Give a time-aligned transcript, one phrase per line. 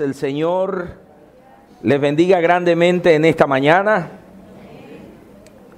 [0.00, 0.88] El Señor
[1.82, 4.10] les bendiga grandemente en esta mañana.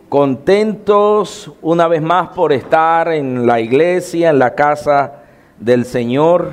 [0.09, 5.25] Contentos una vez más por estar en la iglesia, en la casa
[5.59, 6.53] del Señor,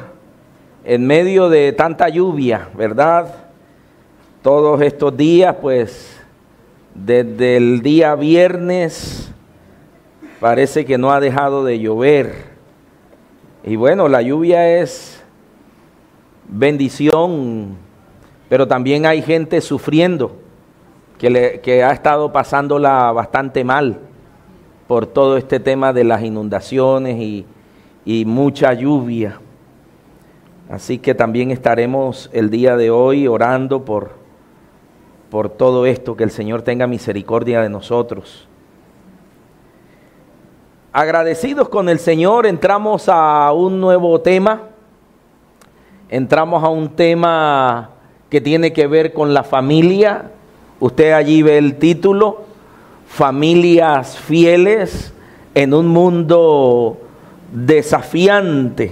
[0.83, 3.27] en medio de tanta lluvia, ¿verdad?
[4.41, 6.19] Todos estos días, pues,
[6.95, 9.31] desde el día viernes,
[10.39, 12.33] parece que no ha dejado de llover.
[13.63, 15.20] Y bueno, la lluvia es
[16.51, 17.77] bendición,
[18.49, 20.35] pero también hay gente sufriendo,
[21.17, 23.99] que, le, que ha estado pasándola bastante mal
[24.87, 27.45] por todo este tema de las inundaciones y,
[28.05, 29.39] y mucha lluvia.
[30.69, 34.11] Así que también estaremos el día de hoy orando por,
[35.29, 38.47] por todo esto, que el Señor tenga misericordia de nosotros.
[40.93, 44.70] Agradecidos con el Señor, entramos a un nuevo tema
[46.11, 47.89] entramos a un tema
[48.29, 50.29] que tiene que ver con la familia.
[50.79, 52.45] Usted allí ve el título,
[53.07, 55.11] Familias fieles
[55.55, 56.97] en un mundo
[57.51, 58.91] desafiante.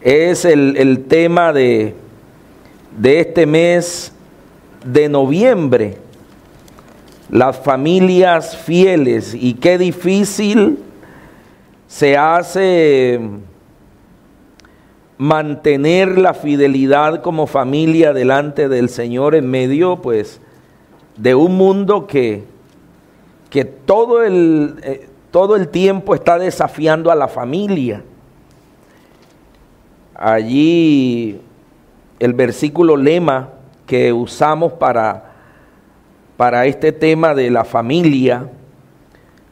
[0.00, 1.94] Es el, tema de,
[2.98, 4.12] de este mes
[4.84, 5.98] de noviembre.
[7.30, 10.78] Las familias fieles y qué difícil
[11.86, 13.20] se hace
[15.20, 20.40] mantener la fidelidad como familia delante del Señor en medio, pues,
[21.18, 22.44] de un mundo que,
[23.50, 28.02] que todo, el, eh, todo el tiempo está desafiando a la familia.
[30.14, 31.38] Allí
[32.18, 33.50] el versículo lema
[33.84, 35.32] que usamos para,
[36.38, 38.48] para este tema de la familia,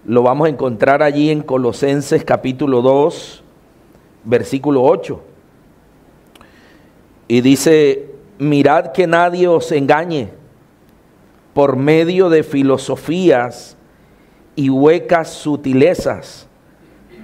[0.06, 3.44] lo vamos a encontrar allí en Colosenses capítulo 2,
[4.24, 5.24] versículo 8.
[7.28, 8.06] Y dice,
[8.38, 10.30] mirad que nadie os engañe
[11.52, 13.76] por medio de filosofías
[14.56, 16.46] y huecas sutilezas,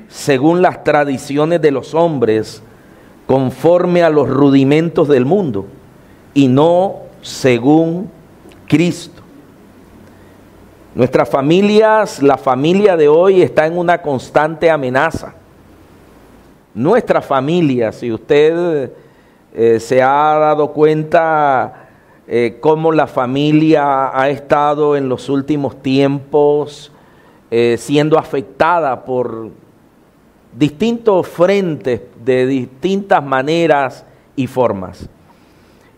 [0.08, 2.62] según las tradiciones de los hombres,
[3.26, 5.66] conforme a los rudimentos del mundo,
[6.34, 8.10] y no según
[8.68, 9.22] Cristo.
[10.94, 15.34] Nuestras familias, la familia de hoy está en una constante amenaza.
[16.74, 18.92] Nuestra familia, si usted
[19.56, 21.86] eh, se ha dado cuenta
[22.26, 26.90] eh, cómo la familia ha estado en los últimos tiempos
[27.52, 29.50] eh, siendo afectada por
[30.58, 34.04] distintos frentes de distintas maneras
[34.34, 35.08] y formas.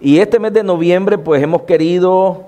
[0.02, 2.44] Y este mes de noviembre pues hemos querido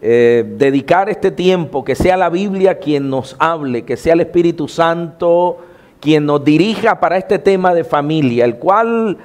[0.00, 5.58] dedicar este tiempo, que sea la Biblia quien nos hable, que sea el Espíritu Santo
[5.98, 9.18] quien nos dirija para este tema de familia, el cual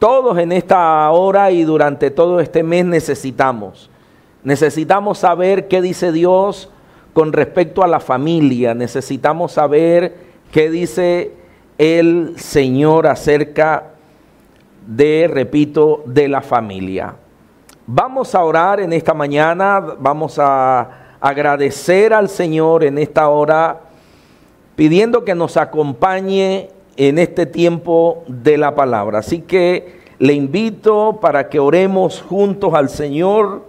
[0.00, 3.90] todos en esta hora y durante todo este mes necesitamos.
[4.42, 6.70] Necesitamos saber qué dice Dios
[7.12, 8.74] con respecto a la familia.
[8.74, 10.16] Necesitamos saber
[10.50, 11.32] qué dice
[11.76, 13.90] el Señor acerca
[14.86, 17.14] de, repito, de la familia.
[17.86, 23.80] Vamos a orar en esta mañana, vamos a agradecer al Señor en esta hora,
[24.76, 26.70] pidiendo que nos acompañe
[27.08, 29.20] en este tiempo de la palabra.
[29.20, 33.62] Así que le invito para que oremos juntos al Señor,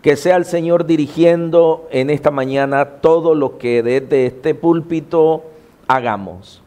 [0.00, 5.42] que sea el Señor dirigiendo en esta mañana todo lo que desde este púlpito
[5.88, 6.62] hagamos.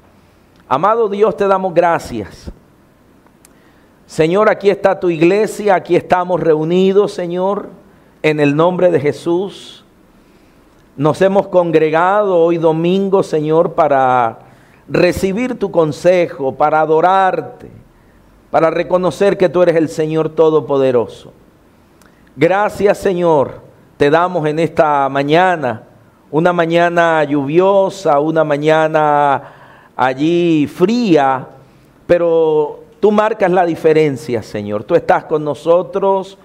[0.68, 2.52] Amado Dios, te damos gracias.
[4.06, 7.70] Señor, aquí está tu iglesia, aquí estamos reunidos, Señor,
[8.22, 9.86] en el nombre de Jesús.
[10.98, 14.51] Nos hemos congregado hoy domingo, Señor, para
[14.92, 17.70] recibir tu consejo, para adorarte,
[18.50, 21.32] para reconocer que tú eres el Señor Todopoderoso.
[22.36, 23.62] Gracias, Señor,
[23.96, 25.84] te damos en esta mañana,
[26.30, 29.44] una mañana lluviosa, una mañana
[29.96, 31.48] allí fría,
[32.06, 34.84] pero tú marcas la diferencia, Señor.
[34.84, 36.38] Tú estás con nosotros,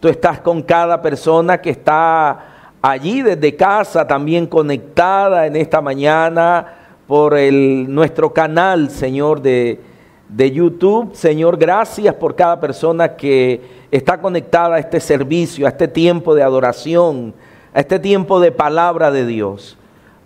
[0.00, 2.44] tú estás con cada persona que está
[2.82, 9.80] allí desde casa, también conectada en esta mañana por el, nuestro canal, Señor, de,
[10.28, 11.14] de YouTube.
[11.14, 13.60] Señor, gracias por cada persona que
[13.90, 17.34] está conectada a este servicio, a este tiempo de adoración,
[17.74, 19.76] a este tiempo de palabra de Dios.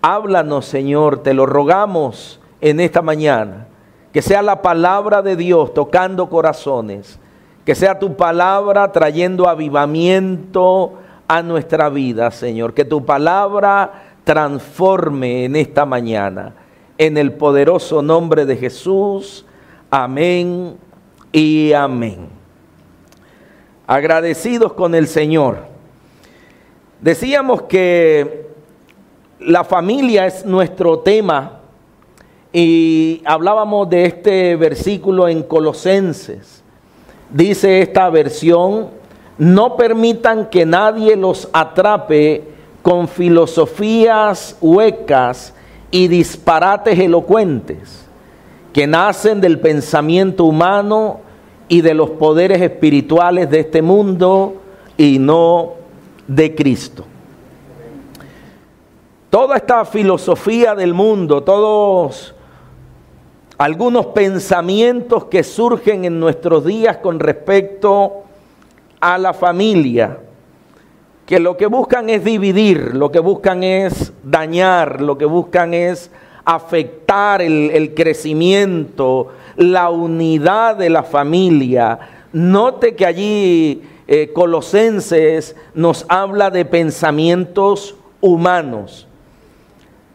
[0.00, 3.66] Háblanos, Señor, te lo rogamos en esta mañana.
[4.12, 7.18] Que sea la palabra de Dios tocando corazones.
[7.64, 10.94] Que sea tu palabra trayendo avivamiento
[11.26, 12.72] a nuestra vida, Señor.
[12.72, 16.54] Que tu palabra transforme en esta mañana
[16.98, 19.46] en el poderoso nombre de Jesús.
[19.90, 20.76] Amén
[21.32, 22.28] y amén.
[23.86, 25.60] agradecidos con el Señor.
[27.00, 28.48] Decíamos que
[29.40, 31.60] la familia es nuestro tema
[32.52, 36.62] y hablábamos de este versículo en Colosenses.
[37.30, 38.90] Dice esta versión,
[39.38, 42.44] no permitan que nadie los atrape
[42.82, 45.54] con filosofías huecas
[45.90, 48.06] y disparates elocuentes
[48.72, 51.20] que nacen del pensamiento humano
[51.68, 54.56] y de los poderes espirituales de este mundo
[54.96, 55.72] y no
[56.26, 57.04] de Cristo.
[59.30, 62.34] Toda esta filosofía del mundo, todos
[63.58, 68.22] algunos pensamientos que surgen en nuestros días con respecto
[69.00, 70.18] a la familia,
[71.28, 76.10] que lo que buscan es dividir, lo que buscan es dañar, lo que buscan es
[76.46, 81.98] afectar el, crecimiento, la unidad de la familia.
[82.32, 89.06] Note que allí eh, Colosenses nos habla de pensamientos humanos.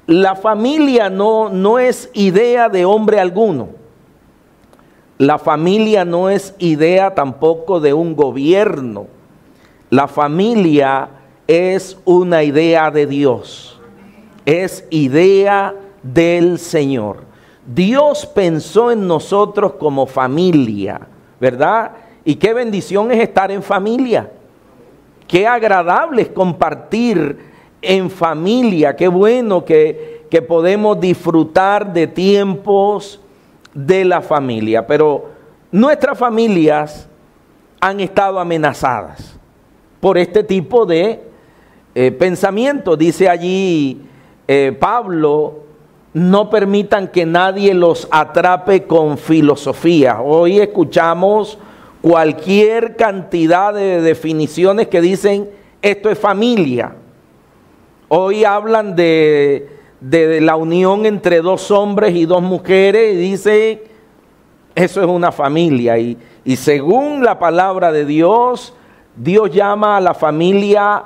[0.08, 3.70] La familia no, no es idea de hombre alguno.
[5.20, 9.06] La familia no es idea tampoco de un gobierno.
[9.94, 11.08] La familia
[11.46, 13.80] es una idea de Dios.
[14.44, 17.18] Es idea del Señor.
[17.64, 21.00] Dios pensó en nosotros como familia,
[21.40, 21.92] ¿verdad?
[22.26, 24.32] Y qué bendición es estar en familia.
[25.28, 27.38] Qué agradable es compartir
[27.80, 28.96] en familia.
[28.96, 33.22] Qué bueno que, que podemos disfrutar de tiempos
[33.76, 34.88] de la familia.
[34.88, 35.30] Pero
[35.72, 37.08] nuestras familias
[37.80, 39.33] han estado amenazadas
[40.04, 41.22] por este tipo de
[41.96, 42.98] eh, pensamiento.
[42.98, 44.02] Dice allí
[44.50, 45.62] eh, Pablo,
[46.14, 50.20] no permitan que nadie los atrape con filosofía.
[50.20, 51.58] Hoy escuchamos
[52.02, 55.50] cualquier cantidad de definiciones que dicen
[55.82, 56.98] esto es familia.
[58.10, 59.70] Hoy hablan de,
[60.02, 63.84] la unión entre dos hombres y dos mujeres y dice,
[64.76, 65.98] eso es una familia.
[65.98, 68.74] Y, y según la palabra de Dios,
[69.16, 71.04] Dios llama a la familia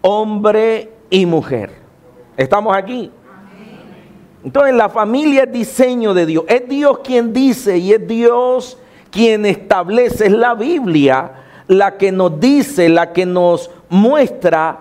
[0.00, 1.70] hombre y mujer.
[2.36, 3.10] ¿Estamos aquí?
[4.44, 6.44] Entonces la familia es diseño de Dios.
[6.48, 8.78] Es Dios quien dice y es Dios
[9.10, 10.26] quien establece.
[10.26, 11.32] Es la Biblia
[11.66, 14.80] la que nos dice, la que nos muestra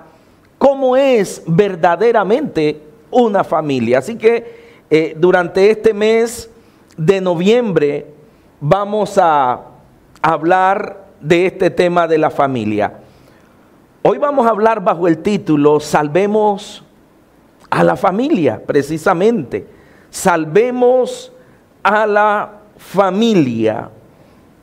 [0.58, 2.82] cómo es verdaderamente
[3.12, 4.00] una familia.
[4.00, 6.50] Así que eh, durante este mes
[6.98, 8.08] de noviembre
[8.60, 9.62] vamos a
[10.22, 13.00] hablar de este tema de la familia.
[14.02, 16.84] Hoy vamos a hablar bajo el título Salvemos
[17.70, 19.66] a la familia, precisamente.
[20.10, 21.32] Salvemos
[21.82, 23.90] a la familia.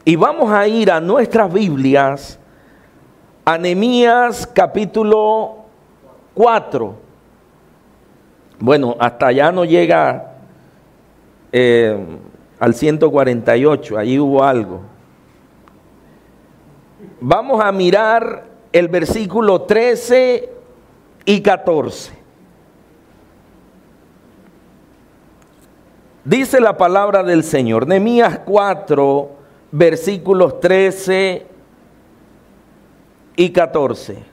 [0.04, 2.38] Y vamos a ir a nuestras Biblias,
[3.44, 3.56] a
[4.46, 5.64] capítulo
[6.34, 6.94] 4.
[8.58, 10.34] Bueno, hasta allá no llega
[11.52, 11.98] eh,
[12.58, 14.82] al 148, ahí hubo algo.
[17.22, 20.48] Vamos a mirar el versículo 13
[21.27, 22.12] y 14.
[26.24, 29.31] Dice la palabra del Señor, Nehemías 4,
[29.70, 31.46] versículos 13
[33.36, 34.24] y 14.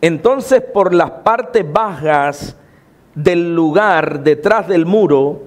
[0.00, 2.56] Entonces por las partes bajas
[3.14, 5.42] del lugar detrás del muro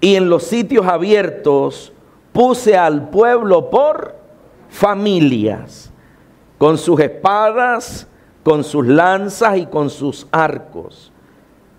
[0.00, 1.92] y en los sitios abiertos
[2.32, 4.17] puse al pueblo por
[4.68, 5.90] familias,
[6.58, 8.06] con sus espadas,
[8.42, 11.12] con sus lanzas y con sus arcos.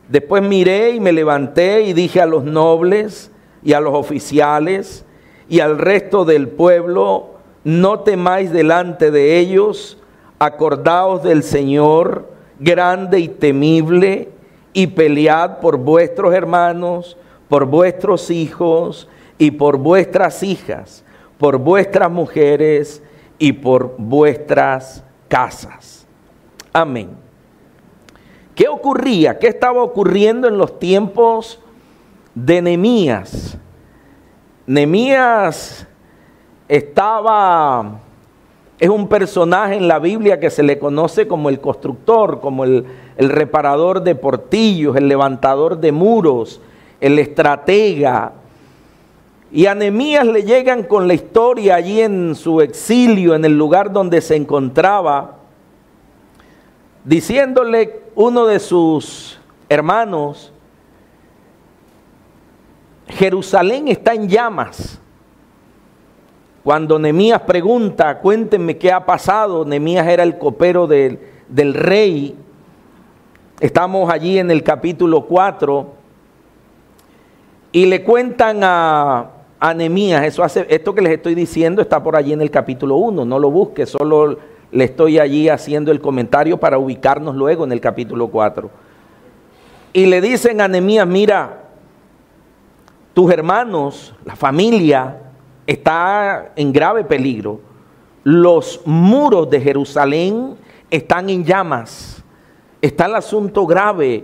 [0.08, 3.32] Después miré y me levanté y dije a los nobles
[3.64, 5.06] y a los oficiales
[5.48, 7.32] y al resto del pueblo,
[7.64, 9.98] no temáis delante de ellos,
[10.40, 12.30] acordaos del Señor
[12.60, 14.30] grande y temible
[14.74, 17.18] y pelead por vuestros hermanos,
[17.48, 21.04] por vuestros hijos y por vuestras hijas,
[21.40, 23.02] por vuestras mujeres
[23.40, 26.06] y por vuestras casas.
[26.72, 27.10] Amén.
[28.54, 29.40] ¿Qué ocurría?
[29.40, 31.60] ¿Qué estaba ocurriendo en los tiempos
[32.36, 33.58] de Nemías?
[34.68, 35.88] Nemías
[36.68, 38.02] estaba
[38.80, 42.86] es un personaje en la Biblia que se le conoce como el constructor, como el,
[43.18, 46.62] reparador de portillos, el levantador de muros,
[47.02, 48.32] el estratega.
[49.52, 53.92] Y a Nehemías le llegan con la historia allí en su exilio, en el lugar
[53.92, 55.38] donde se encontraba,
[57.04, 60.54] diciéndole uno de sus hermanos,
[63.08, 65.00] Jerusalén está en llamas
[66.64, 72.36] Cuando Nemías pregunta, cuéntenme qué ha pasado, Nemías era el copero del, del rey.
[73.60, 75.88] Estamos allí en el capítulo 4
[77.72, 82.32] y le cuentan a, a eso hace, esto que les estoy diciendo está por allí
[82.32, 84.38] en el capítulo 1, no lo busque, solo
[84.72, 88.70] le estoy allí haciendo el comentario para ubicarnos luego en el capítulo 4.
[89.92, 91.64] Y le dicen a Nemías, mira,
[93.14, 95.18] tus hermanos, la familia,
[95.66, 97.60] está en grave peligro.
[98.24, 100.56] Los muros de Jerusalén
[100.90, 102.24] están en llamas.
[102.82, 104.24] Está el asunto grave.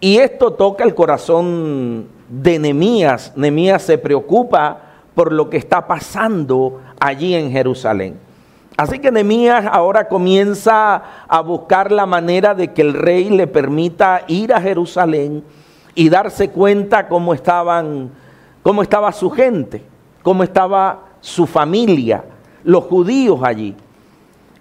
[0.00, 3.32] Y esto toca el corazón de Nemías.
[3.36, 4.78] Nemías se preocupa
[5.14, 8.18] por lo que está pasando allí en Jerusalén.
[8.76, 14.22] Así que Nemías ahora comienza a buscar la manera de que el rey le permita
[14.28, 15.44] ir a Jerusalén
[15.94, 18.10] y darse cuenta cómo estaban,
[18.62, 19.82] cómo estaba su gente,
[20.22, 22.24] cómo estaba su familia,
[22.64, 23.76] los judíos allí.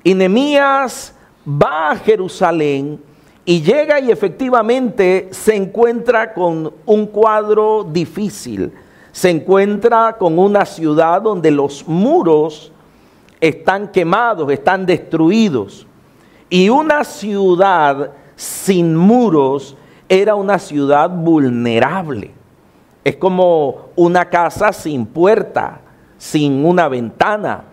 [0.03, 1.13] Y Nemías
[1.47, 2.99] va a Jerusalén
[3.45, 8.71] y llega y efectivamente se encuentra con un cuadro difícil.
[9.11, 12.71] Se encuentra con una ciudad donde los muros
[13.39, 15.87] están quemados, están destruidos.
[16.49, 19.75] Y una ciudad sin muros
[20.07, 22.31] era una ciudad vulnerable.
[23.03, 25.81] Es como una casa sin puerta,
[26.17, 27.63] sin una ventana.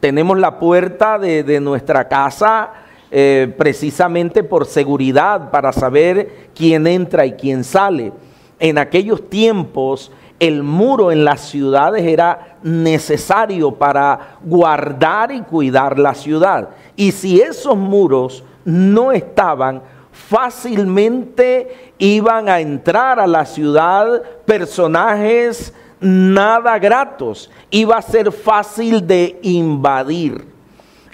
[0.00, 2.70] Tenemos la puerta de, nuestra casa
[3.14, 8.10] eh, precisamente por seguridad, para saber quién entra y quién sale.
[8.58, 16.14] En aquellos tiempos el muro en las ciudades era necesario para guardar y cuidar la
[16.14, 16.70] ciudad.
[16.96, 26.78] Y si esos muros no estaban, fácilmente iban a entrar a la ciudad personajes nada
[26.78, 27.50] gratos.
[27.70, 30.46] Iba a ser fácil de invadir.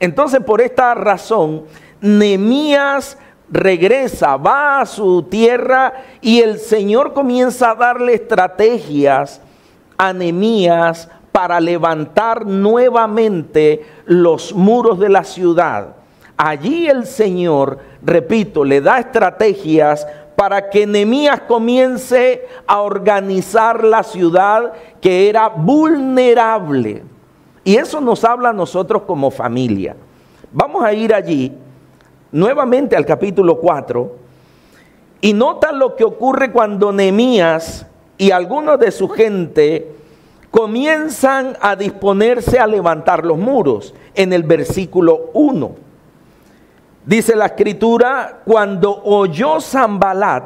[0.00, 1.64] Entonces, por esta razón,
[2.00, 3.18] Nemías
[3.50, 9.40] regresa, va a su tierra y el Señor comienza a darle estrategias
[9.96, 10.12] a
[11.32, 15.96] para levantar nuevamente los muros de la ciudad.
[16.36, 24.72] Allí el Señor, repito, le da estrategias para que Nehemías comience a organizar la ciudad
[25.00, 27.02] que era vulnerable.
[27.64, 29.96] Y eso nos habla a nosotros como familia.
[30.52, 31.52] Vamos a ir allí
[32.32, 34.12] nuevamente al capítulo 4
[35.20, 39.92] y nota lo que ocurre cuando Nehemías y algunos de su gente
[40.50, 45.70] comienzan a disponerse a levantar los muros en el versículo 1.
[47.04, 50.44] Dice la escritura, cuando oyó Zambalat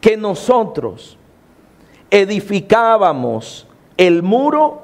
[0.00, 1.18] que nosotros
[2.10, 3.66] edificábamos
[3.96, 4.82] el muro,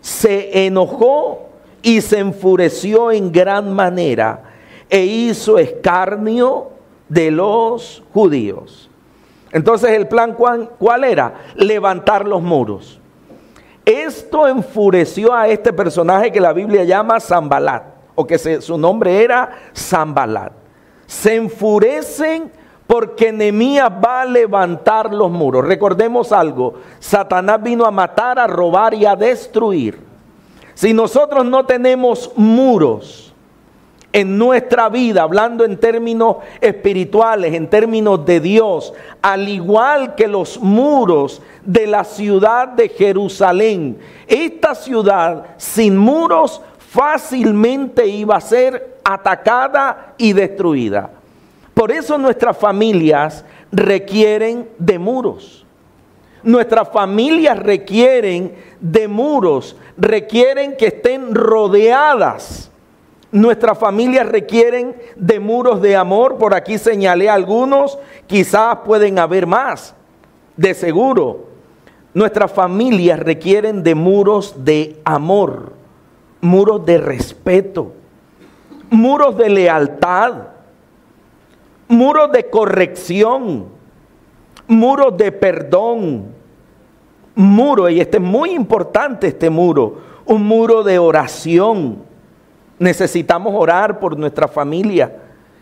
[0.00, 1.46] se enojó
[1.82, 4.45] y se enfureció en gran manera
[4.88, 6.68] e hizo escarnio
[7.08, 8.90] de los judíos.
[9.52, 11.34] Entonces el plan ¿cuál era?
[11.54, 13.00] Levantar los muros.
[13.84, 17.84] Esto enfureció a este personaje que la Biblia llama Zambalat,
[18.16, 20.52] o que su nombre era Zambalat.
[21.06, 22.50] Se enfurecen
[22.86, 25.64] porque Nehemías va a levantar los muros.
[25.64, 30.00] Recordemos algo, Satanás vino a matar, a robar y a destruir.
[30.74, 33.34] Si nosotros no tenemos muros,
[34.16, 40.58] en nuestra vida, hablando en términos espirituales, en términos de Dios, al igual que los
[40.58, 43.98] muros de la ciudad de Jerusalén.
[44.26, 51.10] Esta ciudad sin muros fácilmente iba a ser atacada y destruida.
[51.74, 55.66] Por eso nuestras familias requieren de muros.
[56.42, 62.70] Nuestras familias requieren de muros, requieren que estén rodeadas
[63.32, 69.94] Nuestras familias requieren de muros de amor, por aquí señalé algunos, quizás pueden haber más,
[70.56, 71.46] de seguro.
[72.14, 75.72] Nuestras familias requieren de muros de amor,
[76.40, 77.92] muros de respeto,
[78.90, 80.34] muros de lealtad,
[81.88, 83.66] muros de corrección,
[84.68, 86.26] muros de perdón,
[87.34, 92.05] muro, y este es muy importante este muro, un muro de oración
[92.78, 95.16] Necesitamos orar por nuestra familia,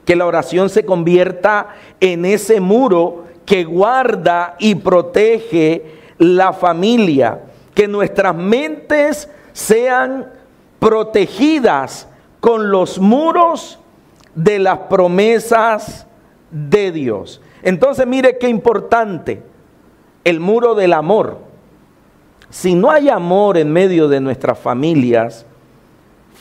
[0.04, 1.68] que la oración se convierta
[2.00, 7.40] en ese muro que guarda y protege la familia,
[7.74, 10.30] que nuestras mentes sean
[10.78, 12.08] protegidas
[12.40, 13.78] con los muros
[14.34, 16.06] de las promesas
[16.50, 17.40] de Dios.
[17.62, 19.42] Entonces mire qué importante,
[20.24, 21.38] el muro del amor.
[22.50, 25.44] si no hay amor en medio de nuestras familias,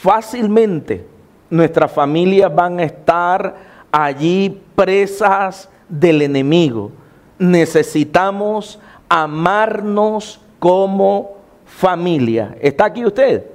[0.03, 1.07] fácilmente
[1.49, 3.55] nuestras familias van a estar
[3.89, 6.91] allí presas del enemigo.
[7.39, 12.53] Necesitamos amarnos como familia.
[12.59, 13.45] ¿Está aquí usted?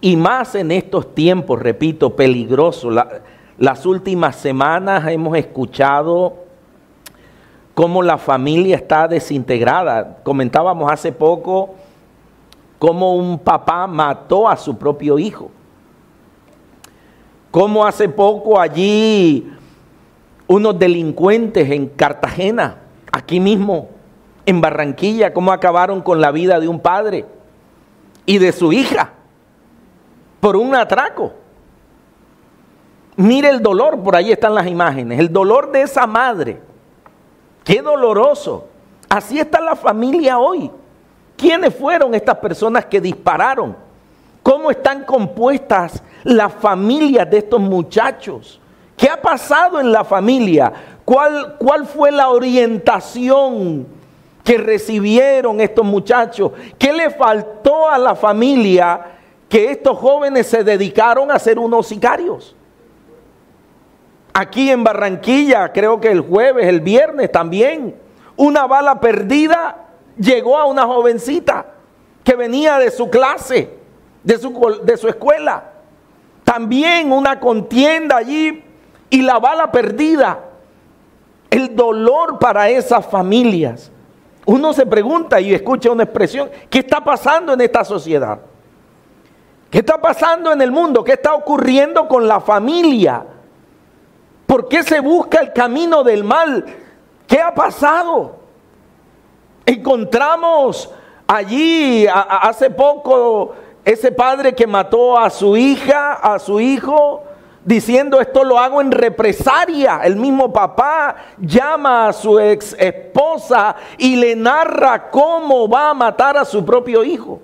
[0.00, 2.92] Y más en estos tiempos, repito, peligrosos.
[3.56, 6.45] las últimas semanas hemos escuchado
[7.76, 10.16] cómo la familia está desintegrada.
[10.22, 11.74] Comentábamos hace poco
[12.78, 15.50] cómo un papá mató a su propio hijo.
[17.50, 19.52] Cómo hace poco allí
[20.46, 22.78] unos delincuentes en Cartagena,
[23.12, 23.90] aquí mismo,
[24.46, 27.26] en Barranquilla, cómo acabaron con la vida de un padre
[28.24, 29.10] y de su hija
[30.40, 31.34] por un atraco.
[33.16, 36.64] Mire el dolor, por ahí están las imágenes, el dolor de esa madre
[37.66, 38.68] Qué doloroso.
[39.08, 40.70] Así está la familia hoy.
[41.36, 43.76] ¿Quiénes fueron estas personas que dispararon?
[44.40, 48.60] ¿Cómo están compuestas las familias de estos muchachos?
[48.96, 50.72] ¿Qué ha pasado en la familia?
[51.04, 53.84] ¿Cuál, cuál fue la orientación
[54.44, 56.52] que recibieron estos muchachos?
[56.78, 59.06] ¿Qué le faltó a la familia
[59.48, 62.55] que estos jóvenes se dedicaron a ser unos sicarios?
[64.38, 67.96] Aquí en Barranquilla, creo que el jueves, el viernes también,
[68.36, 69.86] una bala perdida
[70.18, 71.64] llegó a una jovencita
[72.22, 73.70] que venía de su clase,
[74.22, 75.72] de su, de su escuela.
[76.44, 78.62] También una contienda allí
[79.08, 80.38] y la bala perdida.
[81.48, 83.90] El dolor para esas familias.
[84.44, 88.38] Uno se pregunta y escucha una expresión, ¿qué está pasando en esta sociedad?
[89.70, 91.02] ¿Qué está pasando en el mundo?
[91.02, 93.28] ¿Qué está ocurriendo con la familia?
[94.46, 96.64] ¿Por qué se busca el camino del mal?
[97.26, 98.36] ¿Qué ha pasado?
[99.64, 100.90] Encontramos
[101.26, 103.54] allí hace poco
[103.84, 107.24] ese padre que mató a su hija, a su hijo,
[107.64, 110.00] diciendo esto lo hago en represalia.
[110.04, 116.36] El mismo papá llama a su ex esposa y le narra cómo va a matar
[116.36, 117.40] a su propio hijo.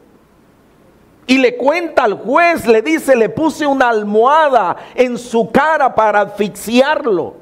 [1.27, 6.23] Y le cuenta al juez, le dice, le puse una almohada en su cara para
[6.23, 7.37] asfixiarlo.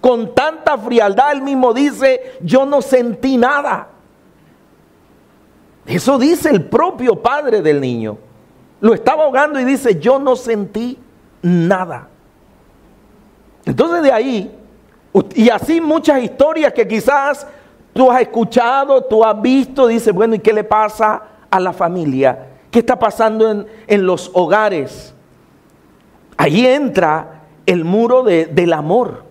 [0.00, 3.88] Con tanta frialdad, él mismo dice, yo no sentí nada.
[5.86, 8.18] Eso dice el propio padre del niño.
[8.80, 10.98] Lo estaba ahogando y dice, yo no sentí
[11.42, 12.08] nada.
[13.64, 14.58] Entonces de ahí,
[15.34, 17.46] y así muchas historias que quizás
[17.92, 22.49] tú has escuchado, tú has visto, dice, bueno, ¿y qué le pasa a la familia?
[22.70, 25.12] ¿Qué está pasando en, los hogares?
[26.36, 29.24] Ahí entra el muro del amor.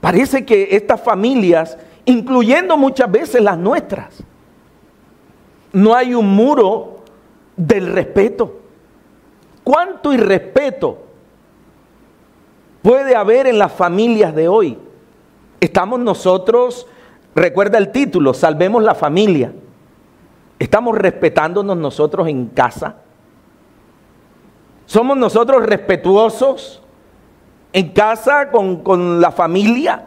[0.00, 4.22] Parece que estas familias, incluyendo muchas veces las nuestras,
[5.72, 7.00] no hay un muro
[7.56, 8.60] del respeto.
[9.62, 10.98] ¿Cuánto irrespeto
[12.80, 14.78] puede haber en las familias de hoy?
[15.60, 16.86] Estamos nosotros,
[17.34, 19.52] recuerda el título, salvemos la familia.
[20.58, 22.96] ¿Estamos respetándonos nosotros en casa?
[24.86, 26.82] ¿Somos nosotros respetuosos
[27.72, 30.06] en casa con, con la familia?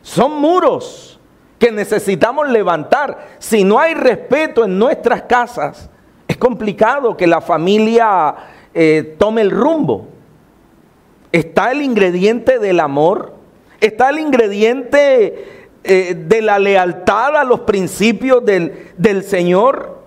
[0.00, 1.20] Son muros
[1.58, 3.36] que necesitamos levantar.
[3.38, 5.90] Si no hay respeto en nuestras casas,
[6.26, 8.34] es complicado que la familia
[8.74, 10.08] eh, tome el rumbo.
[11.30, 13.34] Está el ingrediente del amor,
[13.80, 20.00] está el ingrediente eh, de la lealtad a los principios del, Señor.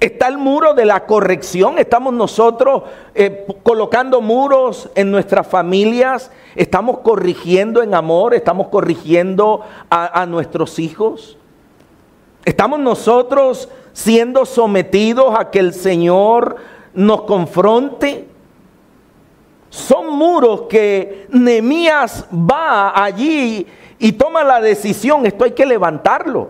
[0.00, 1.78] Está el muro de la corrección.
[1.78, 6.30] Estamos nosotros eh, colocando muros en nuestras familias.
[6.56, 8.32] Estamos corrigiendo en amor.
[8.32, 11.36] Estamos corrigiendo a, a nuestros hijos.
[12.46, 16.56] Estamos nosotros siendo sometidos a que el Señor
[16.94, 18.28] nos confronte.
[19.68, 23.66] Son muros que Nemías va allí
[24.02, 26.48] y toma la decisión, esto hay que levantarlo,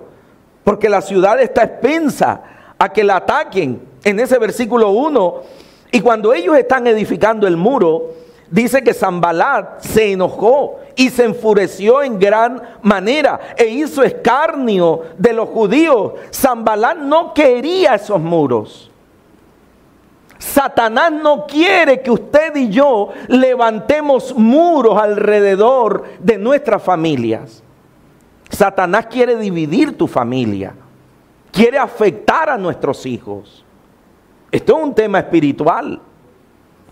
[0.65, 2.41] porque la ciudad está expensa
[2.79, 3.83] a que la ataquen.
[4.05, 5.43] En ese versículo 1,
[5.91, 8.15] y cuando ellos están edificando el muro,
[8.51, 15.35] dice que Zambalat se enojó y se enfureció en gran manera e hizo escarnio de
[15.35, 16.15] los judíos.
[16.33, 18.91] Zambalat no quería esos muros.
[20.42, 27.62] Satanás no quiere que usted y yo levantemos muros alrededor de nuestras familias.
[28.50, 30.74] Satanás quiere dividir tu familia.
[31.52, 33.64] Quiere afectar a nuestros hijos.
[34.50, 36.00] Esto es un tema espiritual.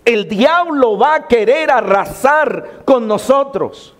[0.05, 3.93] El diablo va a querer arrasar con nosotros.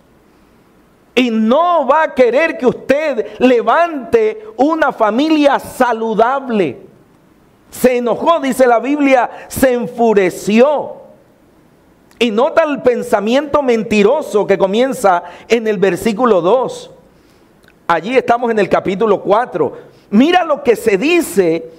[1.14, 6.91] Y no va a querer que usted levante una familia saludable.
[7.72, 10.98] Se enojó, dice la Biblia, se enfureció.
[12.18, 16.90] Y nota el pensamiento mentiroso que comienza en el versículo 2.
[17.88, 19.72] Allí estamos en el capítulo 4.
[20.10, 21.72] Mira lo que se dice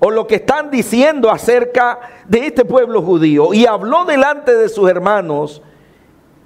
[0.00, 3.54] o lo que están diciendo acerca de este pueblo judío.
[3.54, 5.62] Y habló delante de sus hermanos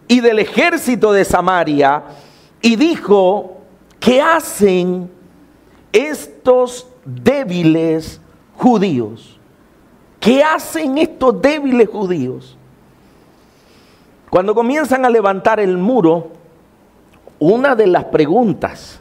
[0.06, 2.04] y del ejército de Samaria
[2.60, 3.56] y dijo,
[3.98, 5.10] ¿qué hacen
[5.90, 8.20] estos débiles
[8.60, 9.38] judíos?
[10.20, 12.56] ¿Qué hacen estos débiles judíos?
[14.28, 16.28] Cuando comienzan a levantar el muro,
[17.38, 19.00] una de las preguntas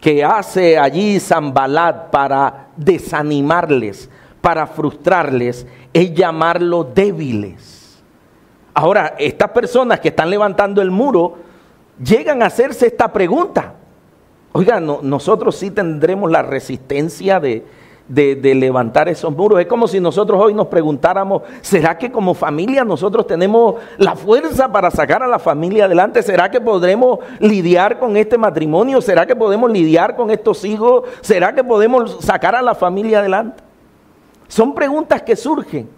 [0.00, 4.08] que hace allí Zambalat para desanimarles,
[4.40, 8.02] para frustrarles, es llamarlos débiles.
[8.72, 11.36] Ahora, estas personas que están levantando el muro,
[12.02, 13.74] llegan a hacerse esta pregunta.
[14.52, 17.64] Oiga, nosotros sí tendremos la resistencia de,
[18.08, 19.60] de, levantar esos muros.
[19.60, 24.70] Es como si nosotros hoy nos preguntáramos, ¿será que como familia nosotros tenemos la fuerza
[24.70, 26.22] para sacar a la familia adelante?
[26.22, 29.00] ¿Será que podremos lidiar con este matrimonio?
[29.00, 31.04] ¿Será que podemos lidiar con estos hijos?
[31.20, 33.62] ¿Será que podemos sacar a la familia adelante?
[34.48, 35.88] Son preguntas que surgen.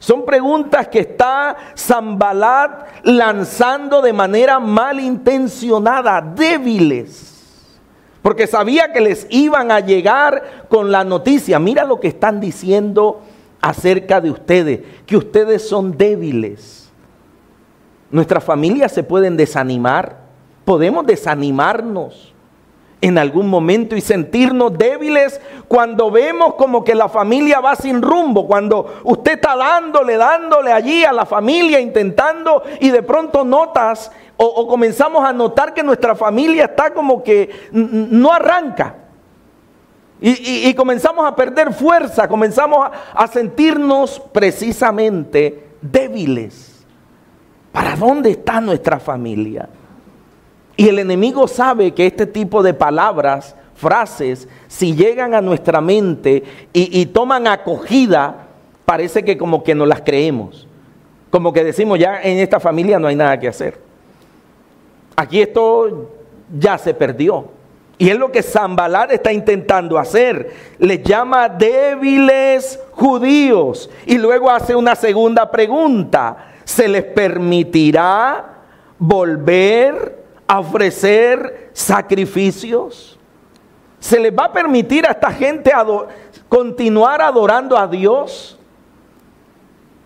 [0.00, 7.31] Son preguntas que está Zambalat lanzando de manera malintencionada, débiles.
[8.22, 11.58] Porque sabía que les iban a llegar con la noticia.
[11.58, 13.20] Mira lo que están diciendo
[13.60, 16.90] acerca de ustedes, que ustedes son débiles.
[18.10, 20.18] Nuestras familias se pueden desanimar,
[20.64, 22.31] podemos desanimarnos
[23.02, 28.46] en algún momento y sentirnos débiles cuando vemos como que la familia va sin rumbo,
[28.46, 34.66] cuando usted está dándole, dándole allí a la familia, intentando y de pronto notas o,
[34.66, 38.96] comenzamos a notar que nuestra familia está como que no arranca.
[40.20, 46.84] Y, comenzamos a perder fuerza, comenzamos a sentirnos precisamente débiles.
[47.72, 49.68] ¿Para dónde está nuestra familia?
[50.76, 56.42] Y el enemigo sabe que este tipo de palabras, frases, si llegan a nuestra mente
[56.72, 58.46] y, toman acogida,
[58.84, 60.66] parece que como que no las creemos.
[61.30, 63.78] Como que decimos, ya en esta familia no hay nada que hacer.
[65.16, 66.10] Aquí esto
[66.58, 67.48] ya se perdió.
[67.98, 70.52] Y es lo que Zambalat está intentando hacer.
[70.78, 73.88] Les llama débiles judíos.
[74.06, 76.48] Y luego hace una segunda pregunta.
[76.64, 78.54] ¿Se les permitirá
[78.98, 80.21] volver
[80.60, 83.18] ofrecer sacrificios?
[83.98, 85.72] ¿Se les va a permitir a esta gente
[86.48, 88.58] continuar adorando a Dios?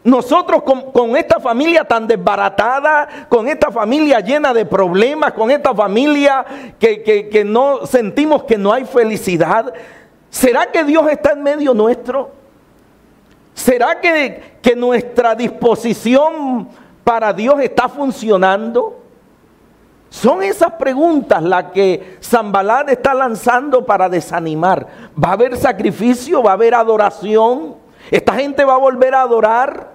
[0.05, 6.45] Nosotros con, esta familia tan desbaratada, con esta familia llena de problemas, con esta familia
[6.79, 9.73] que, que no sentimos que no hay felicidad,
[10.31, 12.31] ¿será que Dios está en medio nuestro?
[13.55, 16.69] ¿Será que, que nuestra disposición
[17.03, 18.96] para Dios está funcionando?
[20.17, 24.87] Son esas preguntas las que Zambalán está lanzando para desanimar.
[25.23, 26.43] ¿Va a haber sacrificio?
[26.43, 27.75] ¿Va a haber adoración?
[28.11, 29.91] ¿Esta gente va a volver a adorar?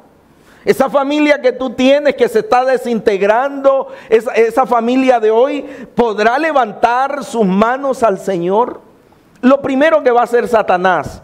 [0.64, 5.64] Esa familia que tú tienes que se está desintegrando, esa, esa familia de hoy,
[5.96, 8.80] ¿podrá levantar sus manos al Señor?
[9.42, 11.24] Lo primero que va a hacer Satanás,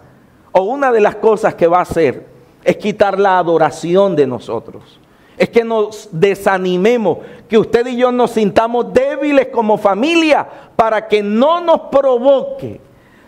[0.51, 2.25] o una de las cosas que va a hacer,
[2.63, 4.99] es quitar la adoración de nosotros
[5.37, 11.21] es que nos desanimemos, que usted y yo nos sintamos débiles como familia para que
[11.21, 12.81] no nos provoque,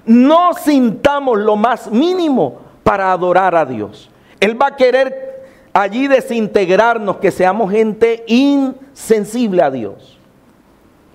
[0.06, 4.10] no sintamos lo más mínimo para adorar a Dios.
[4.40, 10.18] Él va a querer allí desintegrarnos, que seamos gente insensible a Dios.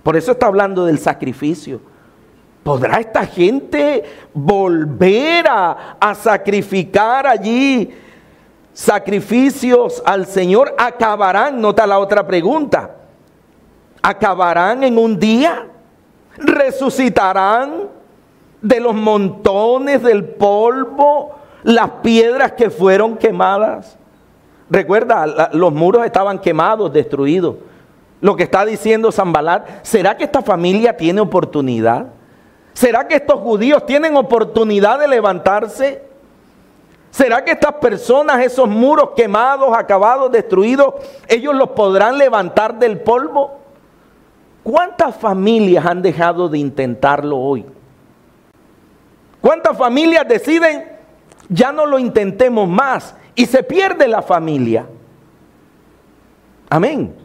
[0.03, 1.81] Por eso está hablando del sacrificio.
[2.63, 4.03] ¿Podrá esta gente
[4.33, 7.91] volver a, sacrificar allí
[8.75, 12.91] sacrificios al Señor acabarán, nota la otra pregunta,
[14.01, 15.69] acabarán en un día,
[16.37, 17.87] resucitarán
[18.61, 23.97] de los montones del polvo, las piedras que fueron quemadas.
[24.69, 27.55] Recuerda, los muros estaban quemados, destruidos.
[28.19, 32.07] Lo que está diciendo Zambalat, ¿será que esta familia tiene oportunidad?
[32.73, 36.14] ¿Será que estos judíos tienen oportunidad de levantarse?
[37.15, 40.95] ¿Será que estas personas, esos muros quemados, acabados, destruidos,
[41.29, 43.61] ellos los podrán levantar del polvo?
[44.63, 47.65] ¿Cuántas familias han dejado de intentarlo hoy?
[49.39, 50.91] ¿Cuántas familias deciden,
[51.47, 54.85] ya no lo intentemos más y se pierde la familia?
[56.69, 57.15] Amén.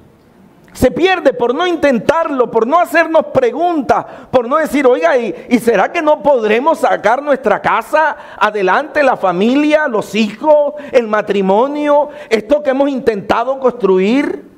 [0.72, 5.90] Se pierde por no intentarlo, por no hacernos preguntas, por no decir, oiga, ¿y, será
[5.90, 12.70] que no podremos sacar nuestra casa adelante, la familia, los hijos, el matrimonio, esto que
[12.70, 14.48] hemos intentado construir?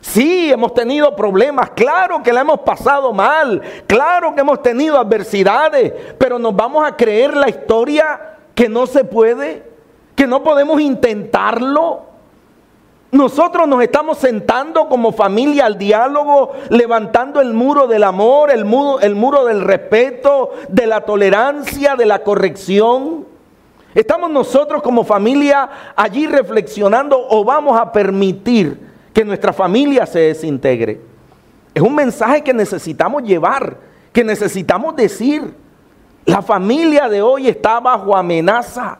[0.00, 5.92] Sí, hemos tenido problemas, claro que la hemos pasado mal, claro que hemos tenido adversidades,
[6.16, 9.64] pero nos vamos a creer la historia que no se puede,
[10.14, 12.15] que no podemos intentarlo.
[13.12, 19.00] Nosotros nos estamos sentando como familia al diálogo, levantando el muro del amor, el muro,
[19.00, 23.24] el muro del respeto, de la tolerancia, de la corrección.
[23.94, 28.78] Estamos nosotros como familia allí reflexionando o vamos a permitir
[29.14, 31.00] que nuestra familia se desintegre.
[31.72, 33.78] Es un mensaje que necesitamos llevar,
[34.12, 35.54] que necesitamos decir.
[36.26, 38.98] La familia de hoy está bajo amenaza.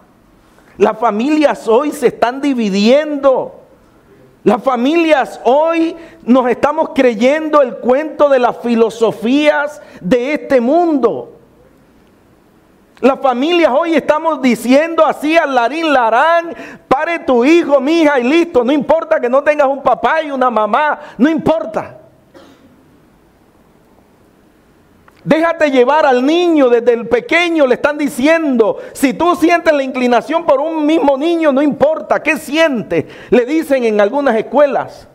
[0.79, 3.66] Las familias hoy se están dividiendo.
[4.47, 11.33] Las familias hoy nos estamos creyendo el cuento de las filosofías de este mundo.
[13.01, 16.55] Las familias hoy estamos diciendo así al larín larán,
[16.87, 18.63] pare tu hijo, mi hija y listo.
[18.63, 21.99] No importa que no tengas un papá y una mamá, no importa.
[25.27, 30.47] Déjate llevar al niño desde el pequeño, le están diciendo, si tú sientes la inclinación
[30.47, 33.07] por un mismo niño, no importa, ¿qué sientes?
[33.31, 35.09] Le dicen en algunas escuelas.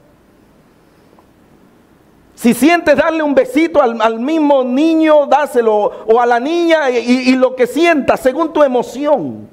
[2.35, 6.05] Si sientes darle un besito al, mismo niño, dáselo.
[6.05, 9.47] O a la niña y, lo que sientas según tu emoción.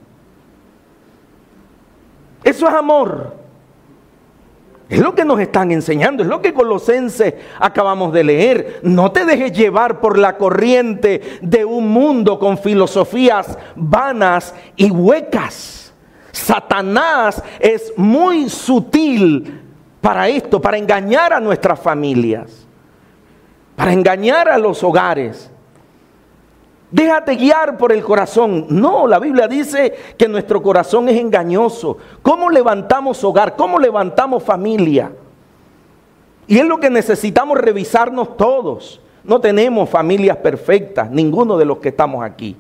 [2.43, 3.38] Eso es amor.
[4.89, 8.81] Es lo que nos están enseñando, es lo que Colosenses acabamos de leer.
[8.83, 15.93] No te dejes llevar por la corriente de un mundo con filosofías vanas y huecas.
[16.33, 19.61] Satanás es muy sutil
[20.01, 22.69] para esto, para engañar a nuestras familias
[23.79, 25.53] para engañar a los hogares.
[26.91, 28.67] Déjate guiar por el corazón.
[28.71, 31.99] No, la Biblia dice que nuestro corazón es engañoso.
[32.23, 33.57] ¿Cómo levantamos hogar?
[33.57, 35.13] ¿Cómo levantamos familia?
[36.47, 39.03] Y es lo que necesitamos revisarnos todos.
[39.23, 42.57] No tenemos familias perfectas, ninguno de los que estamos aquí.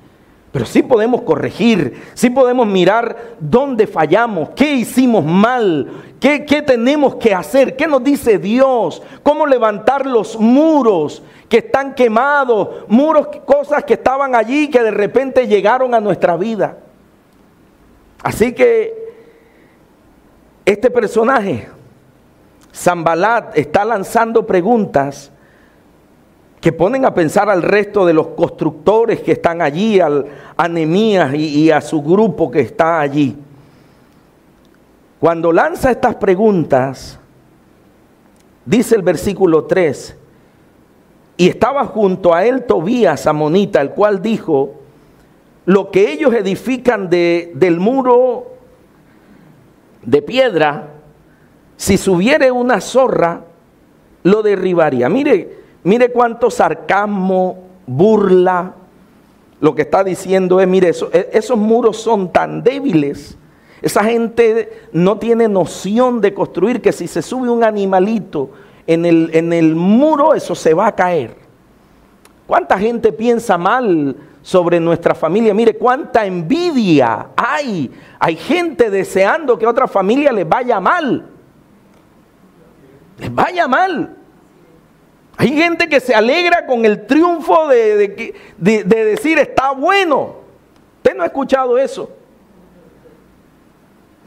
[0.52, 7.34] Pero sí podemos corregir, sí podemos mirar dónde fallamos, qué hicimos mal, qué, tenemos que
[7.34, 13.94] hacer, qué nos dice Dios, cómo levantar los muros que están quemados, muros, cosas que
[13.94, 16.78] estaban allí que de repente llegaron a nuestra vida.
[18.22, 18.94] Así que
[20.64, 21.68] este personaje,
[22.74, 25.30] Zambalat, está lanzando preguntas
[26.60, 30.68] que ponen a pensar al resto de los constructores que están allí, al, a
[31.36, 33.36] y, a su grupo que está allí.
[35.20, 37.18] Cuando lanza estas preguntas,
[38.64, 40.16] dice el versículo 3,
[41.36, 44.74] y estaba junto a él Tobías, amonita, el cual dijo,
[45.64, 48.46] lo que ellos edifican de, del muro
[50.02, 50.88] de piedra,
[51.76, 53.44] si subiere una zorra,
[54.24, 55.08] lo derribaría.
[55.08, 58.74] Mire, Mire cuánto sarcasmo, burla.
[59.58, 63.38] Lo que está diciendo es, mire, e, esos muros son tan débiles.
[63.80, 68.50] Esa gente no tiene noción de construir que si se sube un animalito
[68.86, 71.34] en el, en el muro, eso se va a caer.
[72.46, 75.54] ¿Cuánta gente piensa mal sobre nuestra familia?
[75.54, 77.90] Mire, cuánta envidia hay.
[78.18, 81.24] Hay gente deseando que a otra familia les vaya mal.
[83.16, 84.17] Les vaya mal.
[85.40, 90.34] Hay gente que se alegra con el triunfo de, decir está bueno.
[90.96, 92.10] Usted no ha escuchado eso.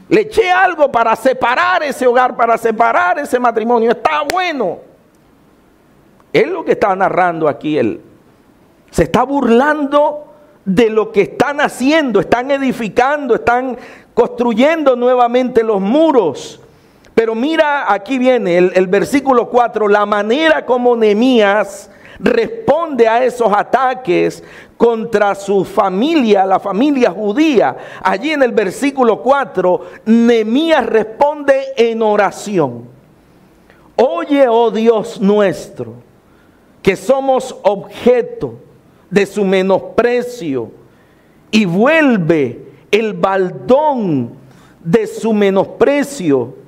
[0.08, 3.90] Le eché algo para separar ese hogar, para separar ese matrimonio.
[3.90, 4.78] Está bueno.
[6.32, 8.00] Es lo que está narrando aquí él.
[8.90, 10.32] Se está burlando
[10.64, 12.20] de lo que están haciendo.
[12.20, 13.76] Están edificando, están
[14.14, 16.62] construyendo nuevamente los muros
[17.14, 24.42] pero mira, aquí viene el, versículo 4, la manera como Nehemías responde a esos ataques
[24.78, 27.76] contra su familia, la familia judía.
[28.02, 32.88] Allí en el versículo 4, Nehemías responde en oración.
[33.96, 35.94] Oye, oh Dios nuestro,
[36.80, 38.54] que somos objeto
[39.10, 40.70] de su menosprecio
[41.50, 44.32] y vuelve el baldón
[44.82, 46.61] de su menosprecio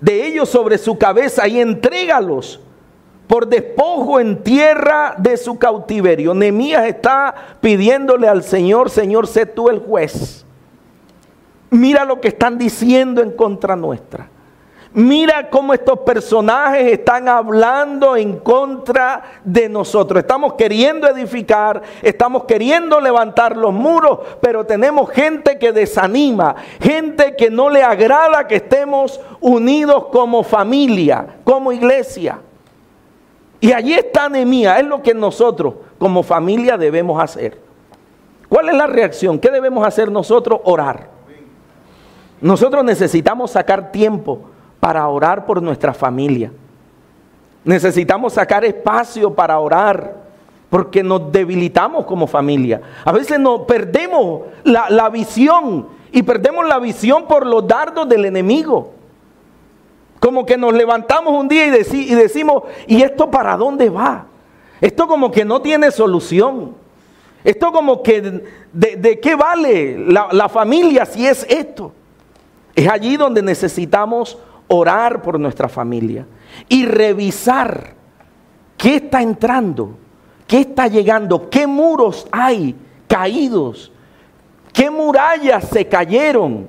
[0.00, 2.60] de ellos sobre su cabeza y entrégalos
[3.26, 6.34] por despojo en tierra de su cautiverio.
[6.34, 10.44] Nemías está pidiéndole al Señor, Señor, sé tú el juez.
[11.70, 14.28] Mira lo que están diciendo en contra nuestra.
[14.92, 20.18] Mira cómo estos personajes están hablando en contra de nosotros.
[20.18, 27.50] Estamos queriendo edificar, estamos queriendo levantar los muros, pero tenemos gente que desanima, gente que
[27.50, 32.40] no le agrada que estemos unidos como familia, como iglesia.
[33.60, 37.60] Y allí está Nehemías, es lo que nosotros como familia debemos hacer.
[38.48, 39.38] ¿Cuál es la reacción?
[39.38, 40.60] ¿Qué debemos hacer nosotros?
[40.64, 41.10] Orar.
[42.40, 46.50] Nosotros necesitamos sacar tiempo para orar por nuestra familia.
[47.62, 50.14] Necesitamos sacar espacio para orar
[50.70, 52.80] porque nos debilitamos como familia.
[53.04, 58.94] A veces nos perdemos la, visión y perdemos la visión por los dardos del enemigo.
[60.18, 61.70] Como que nos levantamos un día y,
[62.14, 64.26] decimos, ¿y esto para dónde va?
[64.80, 66.74] Esto como que no tiene solución.
[67.42, 71.92] Esto como que, ¿de, qué vale la, la familia si es esto?
[72.74, 74.38] Es allí donde necesitamos
[74.72, 76.26] orar por nuestra familia
[76.68, 77.94] y revisar
[78.76, 79.96] qué está entrando,
[80.46, 82.76] qué está llegando, qué muros hay
[83.08, 83.90] caídos,
[84.72, 86.68] qué murallas se cayeron,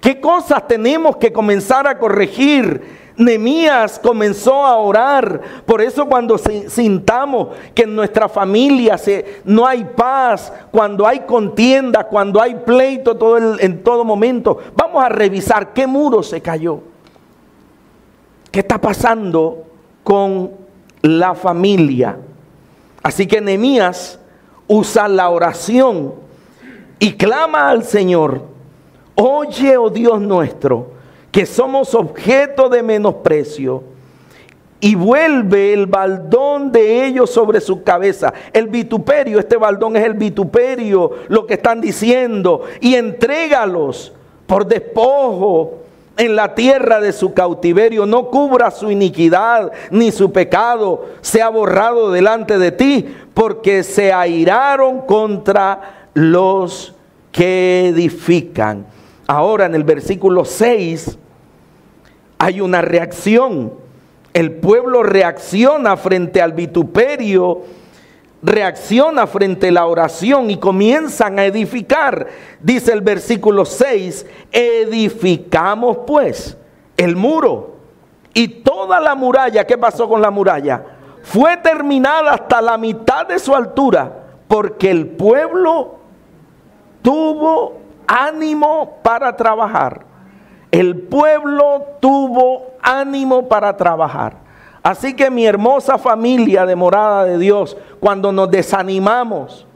[0.00, 3.06] qué cosas tenemos que comenzar a corregir.
[3.16, 5.40] Nemías comenzó a orar.
[5.64, 8.96] Por eso cuando sintamos que en nuestra familia
[9.44, 13.16] no hay paz, cuando hay contienda, cuando hay pleito
[13.60, 16.95] en todo momento, vamos a revisar qué muro se cayó.
[18.56, 19.66] ¿Qué está pasando
[20.02, 20.50] con
[21.02, 22.16] la familia?
[23.02, 24.18] Así que Nehemías
[24.66, 26.14] usa la oración
[26.98, 28.40] y clama al Señor,
[29.14, 30.92] oye, oh Dios nuestro,
[31.30, 33.84] que somos objeto de menosprecio,
[34.80, 38.32] y vuelve el baldón de ellos sobre su cabeza.
[38.54, 44.14] El vituperio, este baldón es el vituperio, lo que están diciendo, y entrégalos
[44.46, 45.82] por despojo
[46.16, 52.10] en la tierra de su cautiverio, no cubra su iniquidad ni su pecado sea borrado
[52.10, 56.94] delante de ti, porque se airaron contra los
[57.32, 58.86] que edifican.
[59.26, 61.18] Ahora en el versículo 6
[62.38, 63.74] hay una reacción.
[64.32, 67.62] El pueblo reacciona frente al vituperio
[68.46, 72.28] reacciona frente a la oración y comienzan a edificar.
[72.60, 76.56] Dice el versículo 6, edificamos pues
[76.96, 77.74] el muro
[78.32, 80.84] y toda la muralla, ¿qué pasó con la muralla?
[81.22, 84.12] Fue terminada hasta la mitad de su altura
[84.46, 85.96] porque el pueblo
[87.02, 90.06] tuvo ánimo para trabajar.
[90.70, 94.45] El pueblo tuvo ánimo para trabajar.
[94.86, 99.66] Así que mi hermosa familia de morada de Dios, cuando nos desanimamos,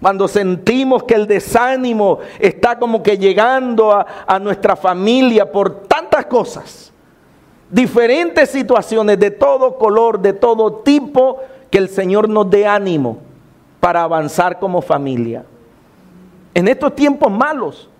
[0.00, 6.90] cuando sentimos que el desánimo está como que llegando a, nuestra familia por tantas cosas,
[7.68, 13.18] diferentes situaciones de todo color, de todo tipo, que el Señor nos dé ánimo
[13.80, 15.44] para avanzar como familia.
[16.54, 17.90] En estos tiempos malos,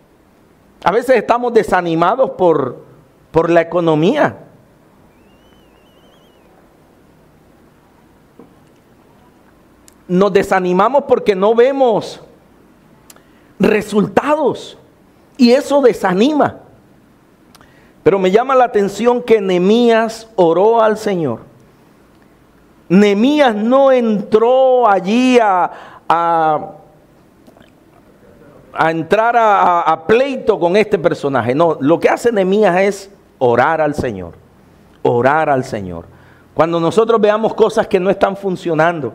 [0.83, 2.85] a veces estamos desanimados por,
[3.33, 4.48] por la economía
[10.09, 12.21] nos desanimamos porque no vemos
[13.59, 14.79] resultados
[15.37, 16.57] y eso desanima.
[18.03, 21.40] Pero me llama la atención que Nemías oró al Señor.
[22.88, 25.71] Nemías no entró allí a,
[26.09, 26.75] a,
[28.90, 31.55] entrar a, a, pleito con este personaje.
[31.55, 34.33] No, lo que hace Nemías es orar al Señor.
[35.03, 36.07] Orar al Señor.
[36.55, 39.12] Cuando nosotros veamos cosas que no están funcionando,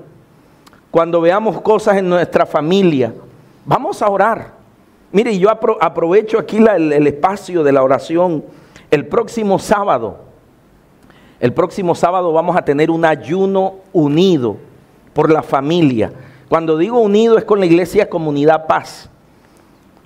[0.93, 3.15] cuando veamos cosas en nuestra familia,
[3.65, 4.51] vamos a orar.
[5.11, 8.45] Mire, yo aprovecho aquí el, espacio de la oración.
[8.91, 10.19] El próximo sábado,
[11.39, 14.57] el próximo sábado vamos a tener un ayuno unido
[15.13, 16.13] por la familia.
[16.47, 19.09] Cuando digo unido es con la iglesia Comunidad Paz.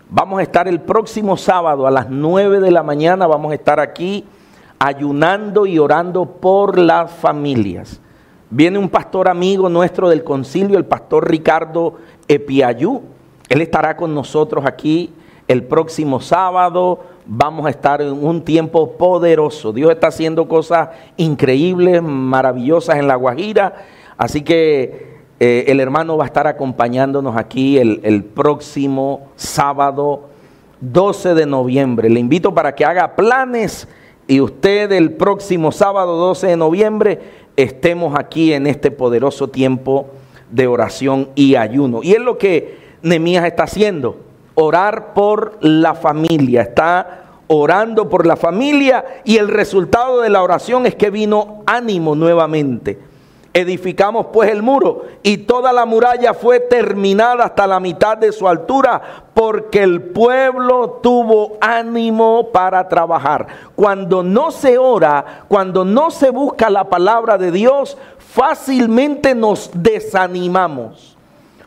[0.09, 3.81] Vamos a estar el próximo sábado a las 9 de la mañana, vamos a estar
[3.81, 4.23] aquí
[4.79, 7.99] ayunando y orando por las familias.
[8.49, 11.95] Viene un pastor amigo nuestro del concilio, el pastor Ricardo
[12.29, 13.01] Epiayú.
[13.49, 15.11] Él estará con nosotros aquí
[15.49, 17.01] el próximo sábado.
[17.25, 19.73] Vamos a estar en un tiempo poderoso.
[19.73, 23.85] Dios está haciendo cosas increíbles, maravillosas en La Guajira.
[24.17, 30.29] Así que eh, el hermano va a estar acompañándonos aquí el, el próximo sábado
[30.79, 32.09] 12 de noviembre.
[32.09, 33.89] Le invito para que haga planes
[34.25, 40.07] y usted el próximo sábado 12 de noviembre estemos aquí en este poderoso tiempo
[40.49, 42.01] de oración y ayuno.
[42.03, 44.17] Y es lo que Nemías está haciendo,
[44.55, 50.85] orar por la familia, está orando por la familia y el resultado de la oración
[50.85, 52.97] es que vino ánimo nuevamente.
[53.57, 58.47] Edificamos pues el muro y toda la muralla fue terminada hasta la mitad de su
[58.47, 59.01] altura
[59.33, 63.47] porque el pueblo tuvo ánimo para trabajar.
[63.75, 71.17] Cuando no se ora, cuando no se busca la palabra de Dios, fácilmente nos desanimamos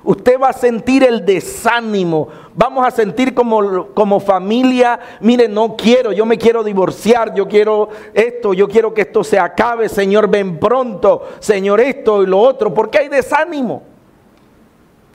[0.04, 2.28] usted va a sentir el desánimo.
[2.60, 7.88] Vamos a sentir como, como familia, mire, no quiero, yo me quiero divorciar, yo quiero
[8.12, 12.74] esto, yo quiero que esto se acabe, Señor, ven pronto, Señor, esto y lo otro,
[12.74, 13.82] porque hay desánimo.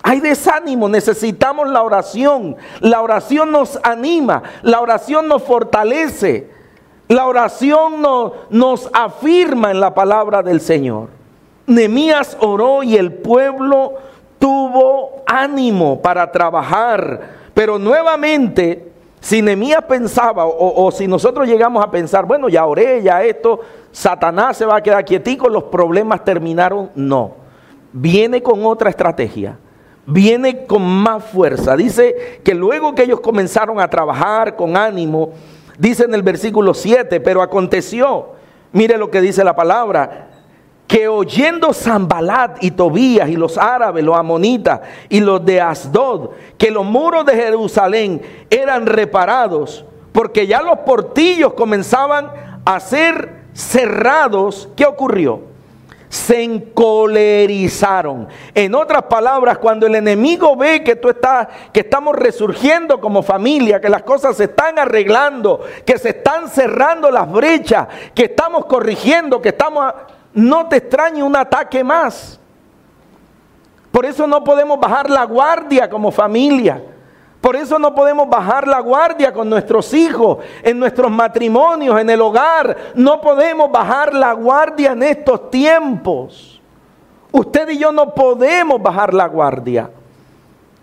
[0.01, 2.55] Hay desánimo, necesitamos la oración.
[2.79, 6.49] La oración nos anima, la oración nos fortalece,
[7.09, 11.09] la oración nos, nos afirma en la palabra del Señor.
[11.67, 13.93] Nemías oró y el pueblo
[14.39, 17.21] tuvo ánimo para trabajar,
[17.53, 23.23] pero nuevamente, si Nemías pensaba, o, si nosotros llegamos a pensar, bueno, ya oré, ya
[23.23, 23.59] esto,
[23.91, 27.33] Satanás se va a quedar quietico, los problemas terminaron, no.
[27.91, 29.57] Viene con otra estrategia,
[30.05, 31.75] viene con más fuerza.
[31.75, 35.31] Dice que luego que ellos comenzaron a trabajar con ánimo,
[35.79, 38.33] dice en el versículo 7, pero aconteció,
[38.73, 40.34] mire lo que dice la palabra,
[40.87, 46.69] que oyendo Zambalat y Tobías y los árabes, los amonitas y los de Asdod, que
[46.69, 52.31] los muros de Jerusalén eran reparados, porque ya los portillos comenzaban
[52.63, 55.41] a ser cerrados, ¿qué ocurrió?
[56.07, 58.27] Se encolerizaron.
[58.53, 63.81] En otras palabras, cuando el enemigo ve que tú estás, que estamos resurgiendo como familia,
[63.81, 69.41] que las cosas se están arreglando, que se están cerrando las brechas, que estamos corrigiendo,
[69.41, 69.93] que estamos
[70.35, 72.39] no te extrañe un ataque más.
[73.89, 76.83] Por eso no podemos bajar la guardia como familia.
[77.39, 82.19] Por eso no podemos bajar la guardia con nuestros hijos, en nuestros matrimonios, en el
[82.21, 82.75] hogar.
[82.95, 86.59] No podemos bajar la guardia en estos tiempos.
[87.31, 89.89] Usted y yo no podemos bajar la guardia.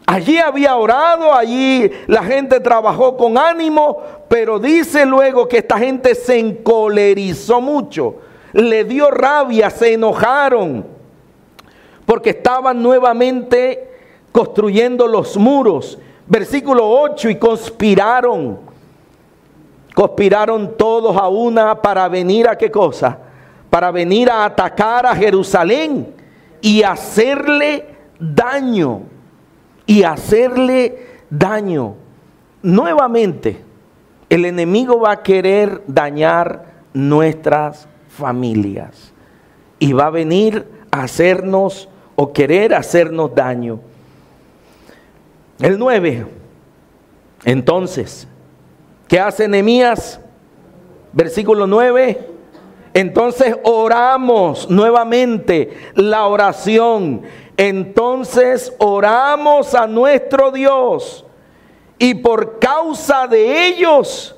[0.06, 6.14] Allí había orado, allí la gente trabajó con ánimo, pero dice luego que esta gente
[6.14, 8.16] se encolerizó mucho
[8.52, 10.86] le dio rabia, se enojaron,
[12.04, 13.88] porque estaban nuevamente
[14.30, 15.98] construyendo los muros.
[16.26, 18.58] Versículo 8, y conspiraron,
[19.94, 23.18] conspiraron todos a una para venir a qué cosa?
[23.70, 26.14] Para venir a atacar a Jerusalén
[26.60, 27.86] y hacerle
[28.18, 29.02] daño,
[29.86, 31.94] y hacerle daño.
[32.62, 33.60] Nuevamente,
[34.28, 39.12] el enemigo va a querer dañar nuestras familias.
[39.78, 43.80] Y va a venir a hacernos o querer hacernos daño.
[45.58, 46.26] El 9.
[47.44, 48.28] Entonces,
[49.08, 50.20] ¿qué hace Nehemías?
[51.12, 52.28] Versículo 9.
[52.94, 57.22] Entonces oramos nuevamente la oración.
[57.56, 61.24] Entonces oramos a nuestro Dios
[61.98, 64.34] y por causa de ellos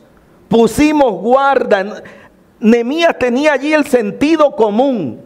[0.49, 2.03] pusimos guarda.
[2.65, 5.21] Nemías tenía allí el sentido común.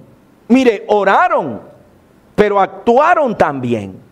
[0.48, 1.62] Mire, oraron,
[2.34, 4.02] pero actuaron también.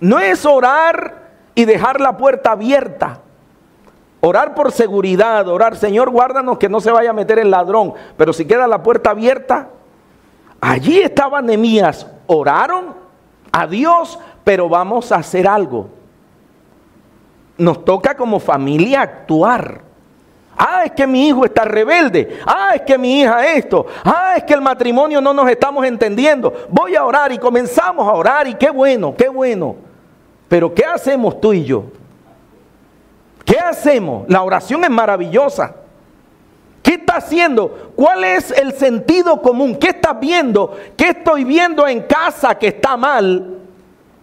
[0.00, 3.20] No es orar y dejar la puerta abierta.
[4.20, 7.94] Orar por seguridad, orar, Señor, guárdanos que no se vaya a meter el ladrón.
[8.18, 9.70] Pero si queda la puerta abierta,
[10.60, 12.06] allí estaba Nemías.
[12.26, 12.94] Oraron
[13.50, 15.88] a Dios, pero vamos a hacer algo.
[17.56, 19.91] Nos toca como familia actuar.
[20.56, 22.38] Ah, es que mi hijo está rebelde.
[22.46, 23.86] Ah, es que mi hija esto.
[24.04, 26.52] Ah, es que el matrimonio no nos estamos entendiendo.
[26.68, 29.76] Voy a orar y comenzamos a orar y qué bueno, qué bueno.
[30.48, 31.84] Pero ¿qué hacemos tú y yo?
[33.44, 34.24] ¿Qué hacemos?
[34.28, 35.74] La oración es maravillosa.
[36.82, 37.92] ¿Qué está haciendo?
[37.96, 39.76] ¿Cuál es el sentido común?
[39.76, 40.76] ¿Qué estás viendo?
[40.96, 43.58] ¿Qué estoy viendo en casa que está mal?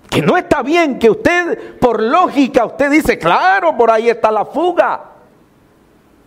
[0.10, 4.46] Que no está bien, que usted, por lógica, usted dice, claro, por ahí está la
[4.46, 5.09] fuga.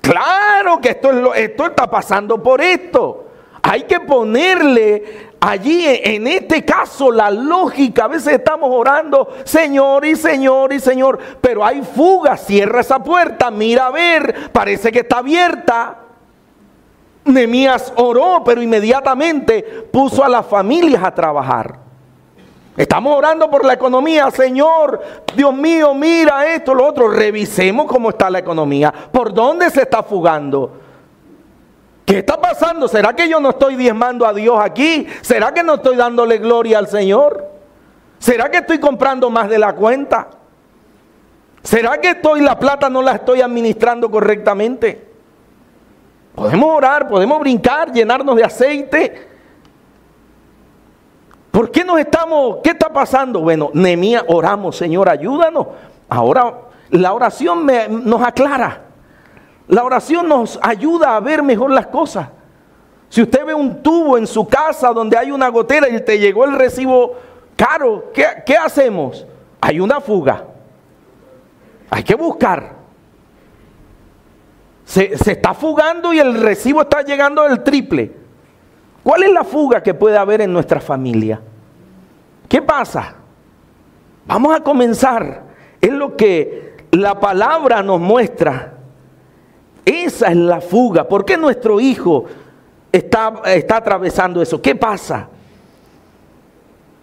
[0.03, 3.29] Claro que esto, esto está pasando por esto.
[3.63, 8.05] Hay que ponerle allí, en este caso, la lógica.
[8.05, 12.37] A veces estamos orando, Señor y Señor y Señor, pero hay fuga.
[12.37, 15.99] Cierra esa puerta, mira a ver, parece que está abierta.
[17.25, 21.92] Nemías oró, pero inmediatamente puso a las familias a trabajar.
[22.77, 25.03] Estamos orando por la economía, Señor.
[25.37, 27.09] Dios mío, mira esto, lo otro.
[27.09, 28.93] Revisemos cómo está la economía.
[29.13, 30.73] ¿Por dónde se está fugando?
[32.07, 32.89] ¿Qué está pasando?
[32.89, 35.07] ¿Será que yo no estoy diezmando a Dios aquí?
[35.21, 37.47] ¿Será que no estoy dándole gloria al Señor?
[38.19, 40.29] ¿Será que estoy comprando más de la cuenta?
[41.63, 45.13] ¿Será que estoy la plata no la estoy administrando correctamente?
[46.35, 49.32] Podemos orar, podemos brincar, llenarnos de aceite.
[51.63, 53.39] ¿Por qué nos estamos, qué está pasando?
[53.39, 55.69] Bueno, Nemía, oramos, Señor, ayúdanos.
[56.09, 56.55] Ahora
[56.91, 58.81] la oración nos aclara.
[59.69, 62.27] La oración nos ayuda a ver mejor las cosas.
[63.09, 66.47] Si usted ve un tubo en su casa donde hay una gotera y te llegó
[66.47, 67.15] el recibo
[67.55, 69.25] caro, ¿qué, hacemos?
[69.61, 70.45] Hay una fuga.
[71.91, 72.73] Hay que buscar.
[74.85, 78.17] Se, está fugando y el recibo está llegando del triple.
[79.05, 81.41] ¿Cuál es la fuga que puede haber en nuestra familia?
[82.53, 83.15] ¿Qué pasa?
[84.27, 85.45] Vamos a comenzar.
[85.81, 88.75] Es lo que la palabra nos muestra.
[89.87, 91.09] Esa es la fuga.
[91.09, 92.27] ¿Por qué nuestro hijo
[92.93, 94.61] está, está atravesando eso?
[94.61, 95.31] ¿Qué pasa?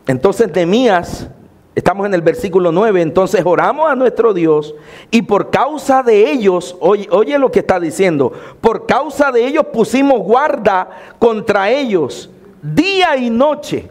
[0.05, 1.27] Entonces Nemías
[1.73, 4.75] Estamos en el versículo 9, entonces oramos a nuestro Dios
[5.11, 9.67] y por causa de ellos, oye, oye, lo que está diciendo, por causa de ellos
[9.71, 10.89] pusimos guarda
[11.19, 12.29] contra ellos
[12.61, 13.89] día y noche,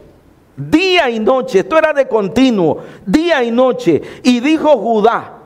[0.59, 4.01] día y noche, esto era de continuo, día y noche.
[4.23, 5.37] Y dijo Judá,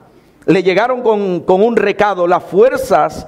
[0.46, 3.28] le llegaron con, con un recado, las fuerzas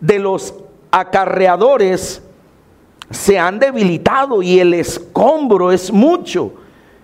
[0.00, 0.54] de los
[0.90, 2.22] acarreadores
[3.10, 6.52] se han debilitado y el escombro es mucho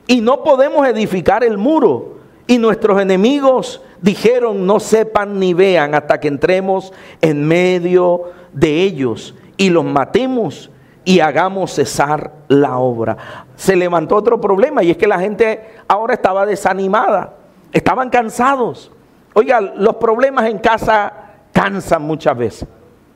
[0.06, 2.16] y no podemos edificar el muro.
[2.46, 9.34] Y nuestros enemigos dijeron, no sepan ni vean hasta que entremos en medio de ellos
[9.58, 10.70] y los matemos
[11.08, 13.16] y hagamos cesar la obra.
[13.56, 17.32] Se levantó otro problema y es que la gente ahora estaba desanimada,
[17.72, 18.92] estaban cansados.
[19.32, 21.10] Oiga, los problemas en casa
[21.50, 22.68] cansan muchas veces,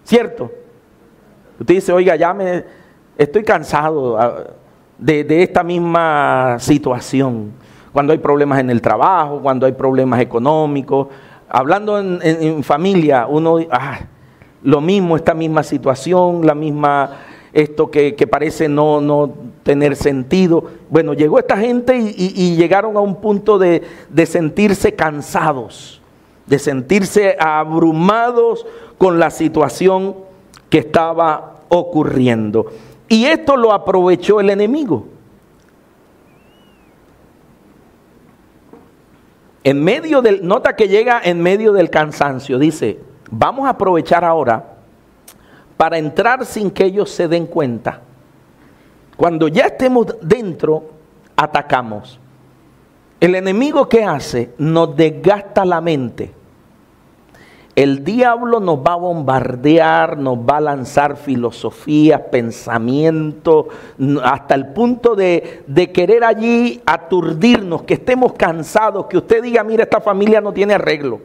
[0.05, 0.51] ¿cierto?
[1.61, 2.65] Usted dice, oiga, ya me
[3.19, 4.17] estoy cansado
[4.97, 7.53] de, esta misma situación.
[7.93, 11.09] Cuando hay problemas en el trabajo, cuando hay problemas económicos.
[11.47, 13.99] Hablando en, familia, uno, ah,
[14.63, 17.11] lo mismo, esta misma situación, la misma,
[17.53, 19.33] esto que, parece no, no,
[19.63, 20.65] tener sentido.
[20.89, 26.01] Bueno, llegó esta gente y, llegaron a un punto de, de, sentirse cansados,
[26.47, 30.17] de sentirse abrumados con la situación
[30.71, 32.67] que estaba ocurriendo.
[33.09, 35.07] Y esto lo aprovechó el enemigo.
[39.65, 42.99] En medio del, nota que llega en medio del cansancio, dice,
[43.31, 44.72] vamos a aprovechar ahora
[45.83, 48.03] para entrar sin que ellos se den cuenta.
[49.17, 50.91] Cuando ya estemos dentro,
[51.35, 52.21] atacamos.
[53.19, 56.33] El enemigo que hace nos desgasta la mente
[57.75, 63.67] el diablo nos va a bombardear, nos va a lanzar filosofías, pensamientos,
[64.23, 70.01] hasta el punto de, querer allí aturdirnos, que estemos cansados, que usted diga, mire, esta
[70.01, 71.21] familia no tiene arreglo.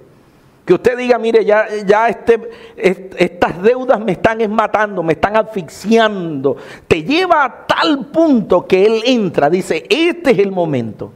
[0.68, 6.58] Que usted diga, mire, ya, ya este, estas deudas me están matando, me están asfixiando.
[6.86, 11.14] Te lleva a tal punto que él entra, dice, este es el momento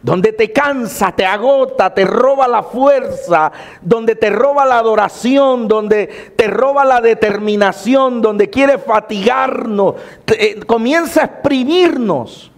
[0.00, 3.50] donde te cansa, te agota, te roba la fuerza,
[3.80, 6.06] donde te roba la adoración, donde
[6.36, 9.94] te roba la determinación, donde quiere fatigarnos,
[10.26, 12.50] eh, comienza a exprimirnos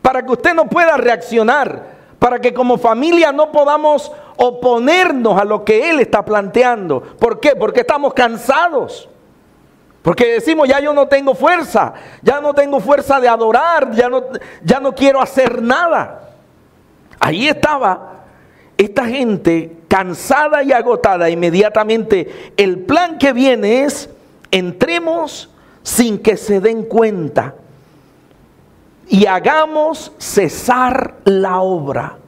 [0.00, 5.64] para que usted no pueda reaccionar, para que como familia no podamos oponernos a lo
[5.64, 7.02] que Él está planteando.
[7.02, 7.54] ¿Por qué?
[7.54, 9.08] Porque estamos cansados.
[10.00, 14.24] Porque decimos, ya yo no tengo fuerza, ya no tengo fuerza de adorar, ya no,
[14.62, 16.30] ya no quiero hacer nada.
[17.18, 18.20] Ahí estaba
[18.76, 21.28] esta gente cansada y agotada.
[21.28, 24.08] Inmediatamente el plan que viene es,
[24.50, 25.50] entremos
[25.82, 27.54] sin que se den cuenta
[29.08, 32.18] y hagamos cesar la obra.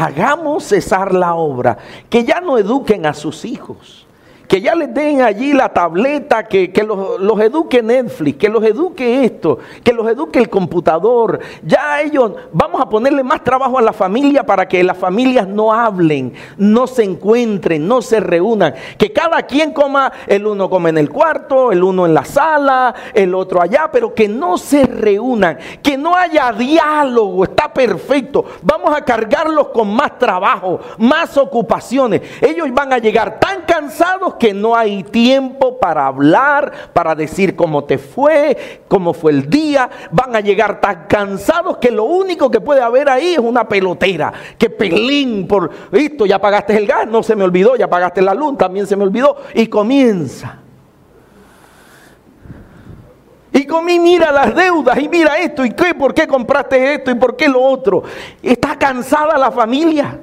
[0.00, 1.76] Hagamos cesar la obra.
[2.08, 4.06] Que ya no eduquen a sus hijos
[4.48, 9.58] que ya les den allí la tableta, que, los, eduque Netflix, que los eduque esto,
[9.84, 11.38] que los eduque el computador.
[11.62, 12.32] Ya ellos,
[12.68, 16.86] vamos a ponerle más trabajo a la familia para que las familias no hablen, no
[16.86, 18.74] se encuentren, no se reúnan.
[18.98, 22.94] Que cada quien coma, el uno come en el cuarto, el uno en la sala,
[23.14, 28.44] el otro allá, pero que no se reúnan, que no haya diálogo, está perfecto.
[28.60, 32.20] Vamos a cargarlos con más trabajo, más ocupaciones.
[32.42, 37.84] Ellos van a llegar tan cansados que no hay tiempo para hablar, para decir cómo
[37.84, 39.88] te fue, cómo fue el día.
[40.10, 44.32] Van a llegar tan cansados que lo único que puede haber ahí es una pelotera.
[44.56, 48.34] Que pelín por esto, ya pagaste el gas, no se me olvidó, ya pagaste la
[48.34, 49.36] luz, también se me olvidó.
[49.54, 50.58] Y comienza.
[53.52, 57.14] Y comí, mira las deudas y mira esto y qué, por qué compraste esto y
[57.14, 58.02] por qué lo otro.
[58.42, 60.20] Está cansada la familia.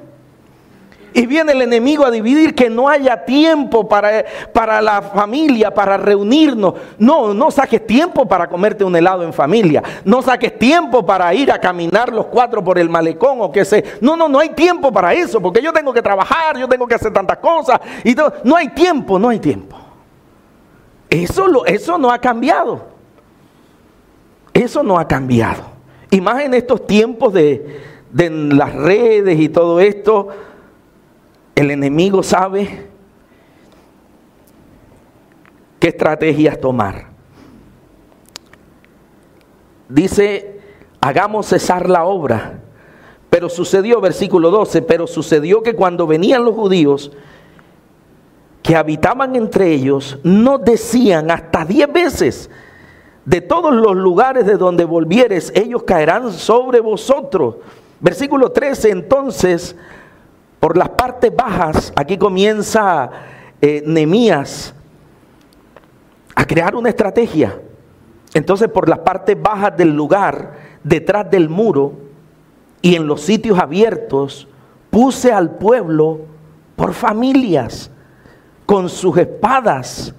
[1.16, 5.96] Y viene el enemigo a dividir, que no haya tiempo para, para la familia, para
[5.96, 6.74] reunirnos.
[6.98, 9.82] No, no saques tiempo para comerte un helado en familia.
[10.04, 13.82] No saques tiempo para ir a caminar los cuatro por el malecón o qué sé.
[14.02, 16.96] No, no, no hay tiempo para eso, porque yo tengo que trabajar, yo tengo que
[16.96, 17.80] hacer tantas cosas.
[18.04, 18.14] Y
[18.44, 19.74] No hay tiempo, no hay tiempo.
[21.08, 22.88] Eso, lo, eso no ha cambiado.
[24.52, 25.62] Eso no ha cambiado.
[26.10, 30.28] Y más en estos tiempos de, de las redes y todo esto,
[31.56, 32.86] el enemigo sabe
[35.80, 37.06] qué estrategias tomar.
[39.88, 40.60] Dice,
[41.00, 42.60] hagamos cesar la obra.
[43.30, 47.10] Pero sucedió, versículo 12, pero sucedió que cuando venían los judíos
[48.62, 52.50] que habitaban entre ellos, no decían hasta diez veces,
[53.24, 57.56] de todos los lugares de donde volvieres, ellos caerán sobre vosotros.
[58.00, 59.76] Versículo 13, entonces
[60.66, 63.08] por las partes bajas, aquí comienza
[63.60, 64.74] eh, Nemías
[66.34, 67.60] a crear una estrategia.
[68.34, 71.92] Entonces por las partes bajas del lugar, detrás del muro
[72.82, 74.48] y en los sitios abiertos,
[74.90, 76.22] puse al pueblo
[76.74, 77.92] por familias,
[78.66, 80.16] con sus espadas,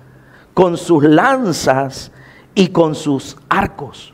[0.54, 2.10] con sus lanzas
[2.56, 4.14] y con sus arcos.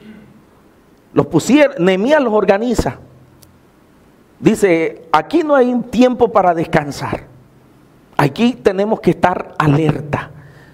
[1.13, 2.97] Los pusieron, Nemías los organiza.
[4.43, 7.21] Dice, aquí no hay tiempo para descansar.
[8.17, 10.31] Aquí tenemos que estar alerta.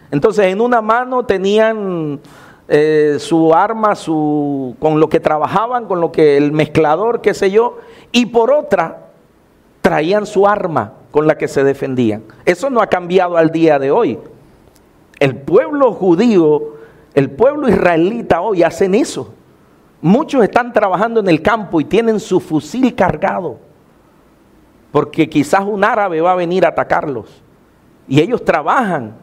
[0.09, 2.19] Entonces, en una mano tenían
[2.67, 7.51] eh, su arma, su, con lo que trabajaban, con lo que el mezclador, qué sé
[7.51, 7.77] yo,
[8.11, 9.11] y por otra
[9.81, 12.23] traían su arma con la que se defendían.
[12.45, 14.17] Eso no ha cambiado al día de hoy.
[15.19, 16.73] El pueblo judío,
[17.13, 19.35] el pueblo israelita hoy hacen eso.
[20.01, 23.59] Muchos están trabajando en el campo y tienen su fusil cargado,
[24.91, 27.41] porque quizás un árabe va a venir a atacarlos.
[28.07, 29.13] Y ellos trabajan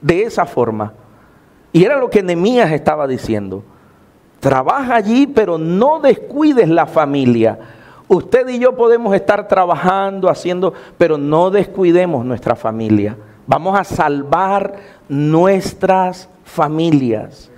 [0.00, 0.92] de esa forma.
[1.72, 3.64] Y era lo que Nehemías estaba diciendo.
[4.40, 7.58] Trabaja allí, pero no descuides la familia.
[8.08, 13.16] Usted y yo podemos estar trabajando, haciendo, pero no descuidemos nuestra familia.
[13.46, 14.76] Vamos a salvar
[15.08, 17.50] nuestras familias.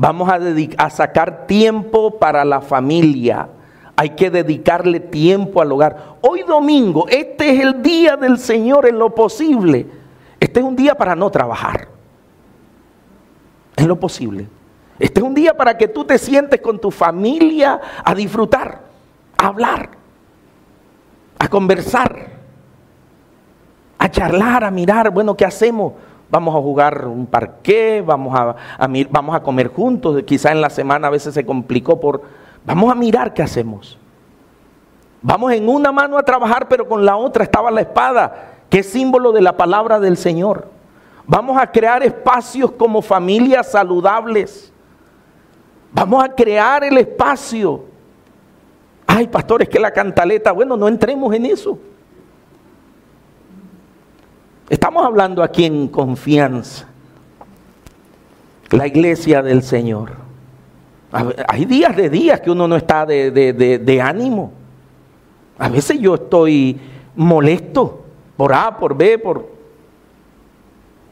[0.00, 0.38] Vamos a,
[0.78, 3.50] a sacar tiempo para la familia.
[3.94, 6.16] Hay que dedicarle tiempo al hogar.
[6.22, 9.86] Hoy domingo, este es el día del Señor en lo posible.
[10.40, 11.88] Este es un día para no trabajar.
[13.76, 14.48] En lo posible.
[14.98, 18.80] Este es un día para que tú te sientes con tu familia a disfrutar,
[19.36, 19.90] a hablar,
[21.38, 22.26] a conversar,
[23.98, 25.92] a charlar, a mirar, bueno, ¿qué hacemos?
[26.30, 28.56] Vamos a jugar un parqué, vamos a,
[29.10, 32.22] vamos a comer juntos, quizá en la semana a veces se complicó por,
[32.64, 33.98] vamos a mirar qué hacemos.
[35.22, 38.90] Vamos en una mano a trabajar, pero con la otra estaba la espada, que es
[38.90, 40.68] símbolo de la palabra del Señor.
[41.26, 44.72] Vamos a crear espacios como familias saludables.
[45.92, 47.84] Vamos a crear el espacio.
[49.06, 51.78] Ay, pastores, que la cantaleta, bueno, no entremos en eso.
[54.70, 56.86] Estamos hablando aquí en confianza.
[58.70, 60.12] La iglesia del Señor.
[61.48, 64.52] Hay días de días que uno no está de, de, ánimo.
[65.58, 66.80] A veces yo estoy
[67.16, 68.04] molesto
[68.36, 69.50] por A, por B, por...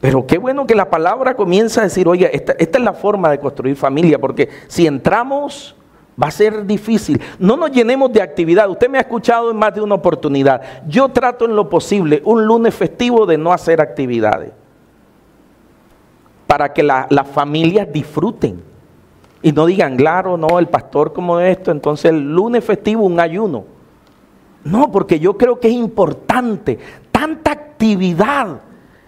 [0.00, 3.28] Pero qué bueno que la palabra comienza a decir, oye, esta, esta es la forma
[3.28, 5.74] de construir familia, porque si entramos
[6.20, 7.20] Va a ser difícil.
[7.38, 8.68] No nos llenemos de actividad.
[8.68, 10.60] Usted me ha escuchado en más de una oportunidad.
[10.88, 14.50] Yo trato en lo posible un lunes festivo de no hacer actividades.
[16.48, 18.62] Para que las familias disfruten.
[19.42, 23.64] Y no digan, claro, no, el pastor como esto, entonces el lunes festivo un ayuno.
[24.64, 26.78] No, porque yo creo que es importante.
[27.12, 28.60] Tanta actividad.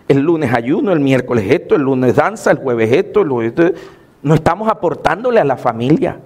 [0.06, 3.80] El lunes ayuno, el miércoles esto, el lunes danza, el jueves esto, el jueves esto.
[4.22, 6.20] No estamos aportándole a la familia.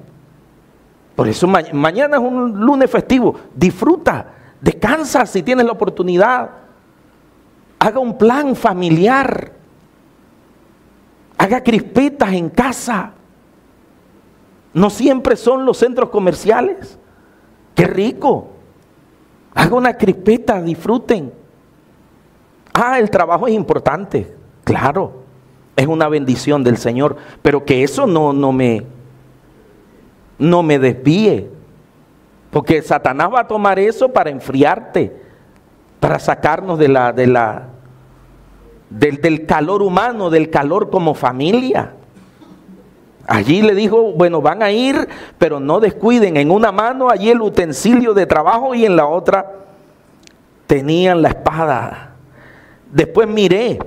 [1.14, 3.36] Por eso mañana es un lunes festivo.
[3.54, 4.26] Disfruta,
[4.60, 6.50] descansa si tienes la oportunidad.
[7.78, 9.52] Haga un plan familiar.
[11.38, 13.12] Haga crispetas en casa.
[14.72, 16.98] No siempre son los centros comerciales.
[17.74, 18.48] Qué rico.
[19.54, 21.32] Haga una crispeta, disfruten.
[22.72, 24.34] Ah, el trabajo es importante.
[24.64, 25.22] Claro,
[25.76, 27.16] es una bendición del Señor.
[27.40, 28.84] Pero que eso no, no me
[30.38, 31.50] no me desvíe.
[32.50, 35.14] Porque Satanás va a tomar eso para enfriarte,
[35.98, 37.68] para sacarnos de la, de la,
[38.90, 41.94] del, del calor humano, del calor como familia.
[43.26, 45.08] Allí le dijo, bueno, van a ir,
[45.38, 46.36] pero no descuiden.
[46.36, 49.50] En una mano allí el utensilio de trabajo y en la otra
[50.66, 52.14] tenían la espada.
[52.92, 53.78] Después miré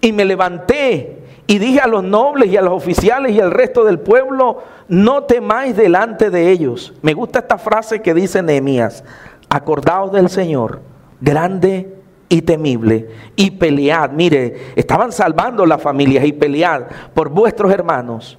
[0.00, 3.84] y me levanté y dije a los nobles y a los oficiales y al resto
[3.84, 6.94] del pueblo, no temáis delante de ellos.
[7.02, 9.04] Me gusta esta frase que dice Nehemías,
[9.48, 10.80] acordaos del Señor,
[11.20, 11.94] grande
[12.28, 14.10] y temible, y pelead.
[14.10, 16.84] Mire, estaban salvando las familias y pelead
[17.14, 18.38] por vuestros hermanos,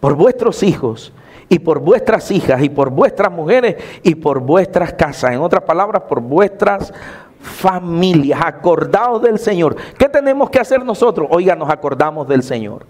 [0.00, 1.12] por vuestros hijos
[1.48, 5.32] y por vuestras hijas y por vuestras mujeres y por vuestras casas.
[5.32, 6.92] En otras palabras, por vuestras
[7.40, 8.40] familias.
[8.42, 9.76] Acordaos del Señor.
[9.98, 11.28] ¿Qué tenemos que hacer nosotros?
[11.30, 12.86] Oiga, nos acordamos del Señor.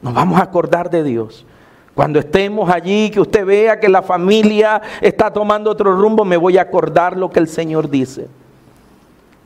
[0.00, 1.46] Nos vamos a acordar de Dios.
[1.94, 6.58] Cuando estemos allí, que usted vea que la familia está tomando otro rumbo, me voy
[6.58, 8.28] a acordar lo que el Señor dice.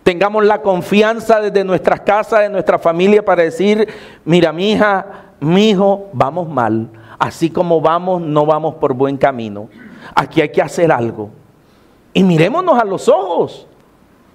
[0.03, 3.87] Tengamos la confianza desde nuestras casas, de nuestra familia, para decir,
[4.25, 6.89] mira mi hija, mi hijo, vamos mal.
[7.19, 9.69] Así como vamos, no vamos por buen camino.
[10.15, 11.29] Aquí hay que hacer algo.
[12.15, 13.67] Y mirémonos a los ojos,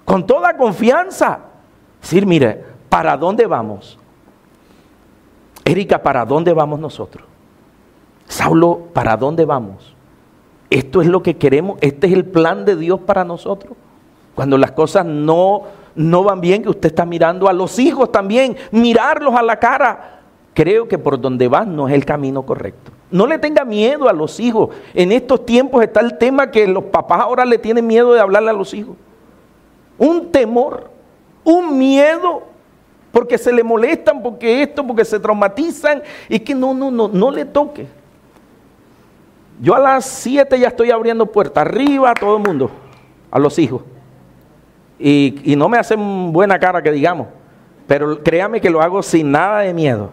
[0.04, 1.40] con toda confianza.
[2.00, 3.98] Decir, mire, ¿para dónde vamos?
[5.64, 7.33] Erika, ¿para dónde vamos nosotros?
[8.26, 9.94] Saulo, ¿para dónde vamos?
[10.70, 13.76] Esto es lo que queremos, este es el plan de Dios para nosotros.
[14.34, 15.62] Cuando las cosas no,
[15.94, 20.20] no van bien, que usted está mirando a los hijos también, mirarlos a la cara.
[20.52, 22.92] Creo que por donde van no es el camino correcto.
[23.10, 24.70] No le tenga miedo a los hijos.
[24.94, 28.50] En estos tiempos está el tema que los papás ahora le tienen miedo de hablarle
[28.50, 28.96] a los hijos.
[29.98, 30.90] Un temor,
[31.44, 32.42] un miedo,
[33.12, 37.30] porque se le molestan, porque esto, porque se traumatizan, y que no, no, no, no
[37.30, 37.86] le toque.
[39.60, 42.70] Yo a las 7 ya estoy abriendo puertas, arriba a todo el mundo,
[43.30, 43.82] a los hijos.
[44.98, 47.28] Y, no me hacen buena cara que digamos,
[47.86, 50.10] pero créame que lo hago sin nada de miedo.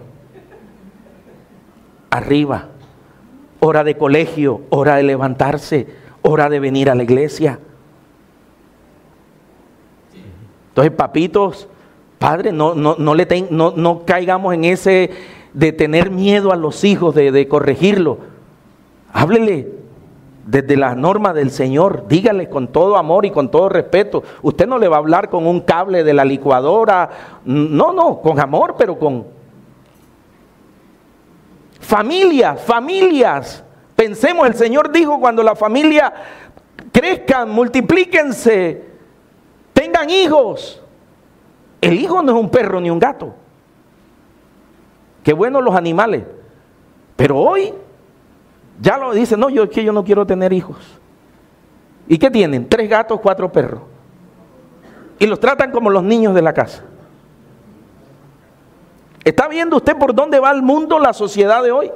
[2.09, 2.67] Arriba,
[3.59, 5.87] hora de colegio, hora de levantarse,
[6.21, 7.59] hora de venir a la iglesia.
[10.69, 11.67] Entonces, papitos,
[12.19, 15.11] padres, no, no, no, le no, no caigamos en ese
[15.53, 18.30] de tener miedo a los hijos, de, de corregirlo.
[19.13, 19.81] Háblele,
[20.45, 24.23] desde la norma del Señor, dígale con todo amor y con todo respeto.
[24.41, 27.09] Usted no le va a hablar con un cable de la licuadora,
[27.45, 29.25] no, no, con amor, pero con
[31.79, 33.63] familias, familias.
[33.95, 36.11] Pensemos, el Señor dijo cuando la familia
[36.91, 38.85] crezcan, multiplíquense,
[39.73, 40.81] tengan hijos.
[41.81, 43.33] El hijo no es un perro ni un gato.
[45.23, 46.23] Qué bueno los animales.
[47.15, 47.73] Pero hoy
[48.81, 50.77] ya lo dice, no, yo es que yo no quiero tener hijos.
[52.07, 52.67] ¿Y qué tienen?
[52.67, 53.81] Tres gatos, cuatro perros.
[55.19, 56.83] Y los tratan como los niños de la casa.
[59.23, 61.91] ¿Está viendo usted por dónde va el mundo, la sociedad de hoy?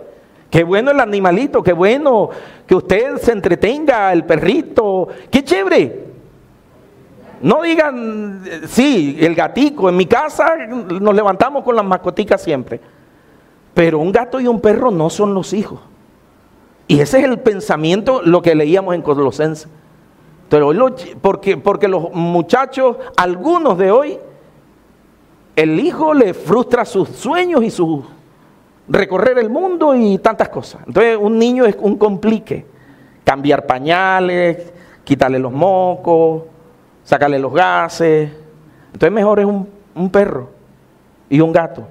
[0.51, 2.29] Qué bueno el animalito, qué bueno
[2.67, 6.05] que usted se entretenga, el perrito, qué chévere.
[7.41, 12.79] No digan, sí, el gatico, en mi casa nos levantamos con las mascoticas siempre.
[13.73, 15.79] Pero un gato y un perro no son los hijos.
[16.87, 19.67] Y ese es el pensamiento, lo que leíamos en Colosenses.
[20.49, 20.71] Pero
[21.21, 24.19] porque, porque los muchachos, algunos de hoy,
[25.55, 28.03] el hijo le frustra sus sueños y su
[28.87, 30.81] recorrer el mundo y tantas cosas.
[30.85, 32.65] Entonces un niño es un complique.
[33.23, 34.71] Cambiar pañales,
[35.03, 36.43] quitarle los mocos,
[37.03, 38.31] sacarle los gases.
[38.87, 40.49] Entonces mejor es un, un perro
[41.29, 41.87] y un gato.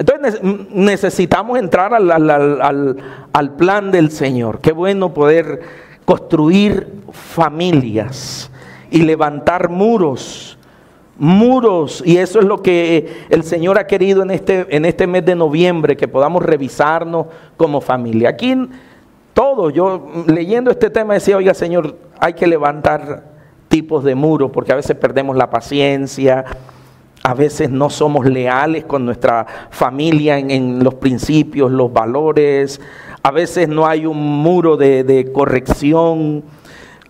[0.00, 4.60] Entonces necesitamos entrar al, plan del Señor.
[4.60, 5.60] Qué bueno poder
[6.06, 8.50] construir familias
[8.90, 10.56] y levantar muros
[11.18, 15.22] muros y eso es lo que el Señor ha querido en este, en este mes
[15.26, 17.26] de noviembre, que podamos revisarnos
[17.58, 18.30] como familia.
[18.30, 18.56] Aquí
[19.34, 23.24] todo, yo leyendo este tema decía, oiga Señor, hay que levantar
[23.68, 26.46] tipos de muros porque a veces perdemos la paciencia,
[27.22, 32.80] a veces no somos leales con nuestra familia en, los principios, los valores.
[33.22, 36.42] A veces no hay un muro de, corrección.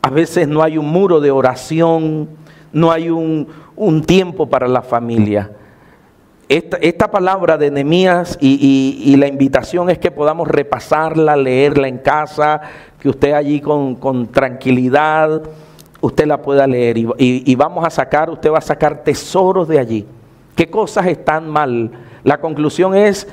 [0.02, 2.28] A veces no hay un muro de oración.
[2.72, 3.46] No hay un,
[4.04, 5.52] tiempo para la familia.
[6.48, 12.60] Esta, palabra de Nehemías y, la invitación es que podamos repasarla, leerla en casa,
[12.98, 15.42] que usted allí con, con tranquilidad
[16.00, 20.06] usted la pueda leer y, vamos a sacar, usted va a sacar tesoros de allí.
[20.54, 21.90] ¿Qué cosas están mal?
[22.24, 23.28] La conclusión es,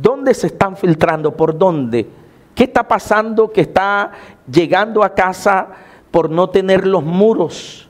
[0.00, 1.36] ¿dónde se están filtrando?
[1.36, 2.08] ¿Por dónde?
[2.54, 4.12] ¿Qué está pasando que está
[4.50, 5.68] llegando a casa
[6.10, 7.88] por no tener los muros?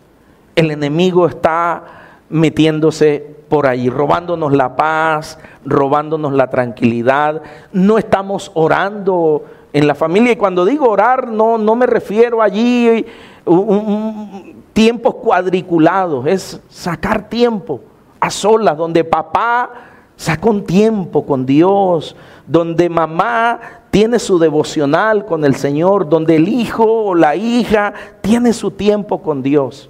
[0.55, 1.85] El enemigo está
[2.29, 7.43] metiéndose por ahí, robándonos la paz, robándonos la tranquilidad.
[7.73, 10.33] No estamos orando en la familia.
[10.33, 13.05] Y cuando digo orar, no, no me refiero allí
[13.45, 17.81] un, tiempos cuadriculados, es sacar tiempo
[18.21, 19.71] a solas, donde papá
[20.17, 22.17] saca un tiempo con Dios,
[22.47, 28.53] donde mamá tiene su devocional con el Señor, donde el hijo o la hija tiene
[28.53, 29.89] su tiempo con Dios.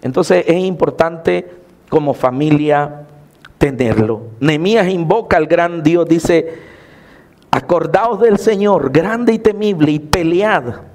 [0.00, 1.50] Entonces es importante
[1.88, 3.06] como familia
[3.58, 4.22] tenerlo.
[4.40, 6.58] Nehemías invoca al gran Dios, dice,
[7.50, 10.91] acordaos del Señor, grande y temible, y pelead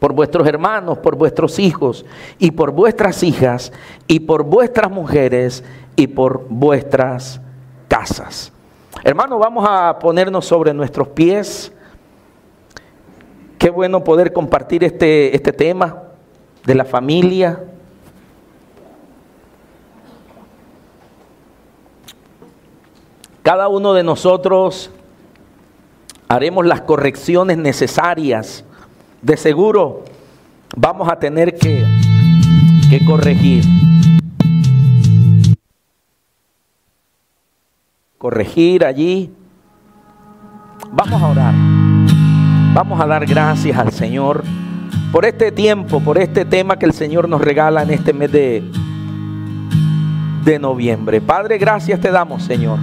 [0.00, 2.04] por vuestros hermanos, por vuestros hijos,
[2.38, 3.72] y por vuestras hijas,
[4.08, 5.62] y por vuestras mujeres,
[5.94, 7.40] y por vuestras
[7.86, 8.52] casas.
[9.04, 11.72] Hermanos, vamos a ponernos sobre nuestros pies.
[13.58, 16.02] Qué bueno poder compartir este, este tema
[16.64, 17.60] de la familia,
[23.42, 24.90] Cada uno de nosotros
[26.28, 28.64] haremos las correcciones necesarias.
[29.22, 30.04] De seguro
[30.76, 31.84] vamos a tener que,
[32.88, 33.64] que corregir.
[38.18, 39.32] Corregir allí.
[40.92, 41.54] Vamos a orar.
[42.74, 44.44] Vamos a dar gracias al Señor
[45.12, 48.62] por este tiempo, por este tema que el Señor nos regala en este mes de,
[50.44, 51.20] de noviembre.
[51.20, 52.78] Padre, gracias te damos, Señor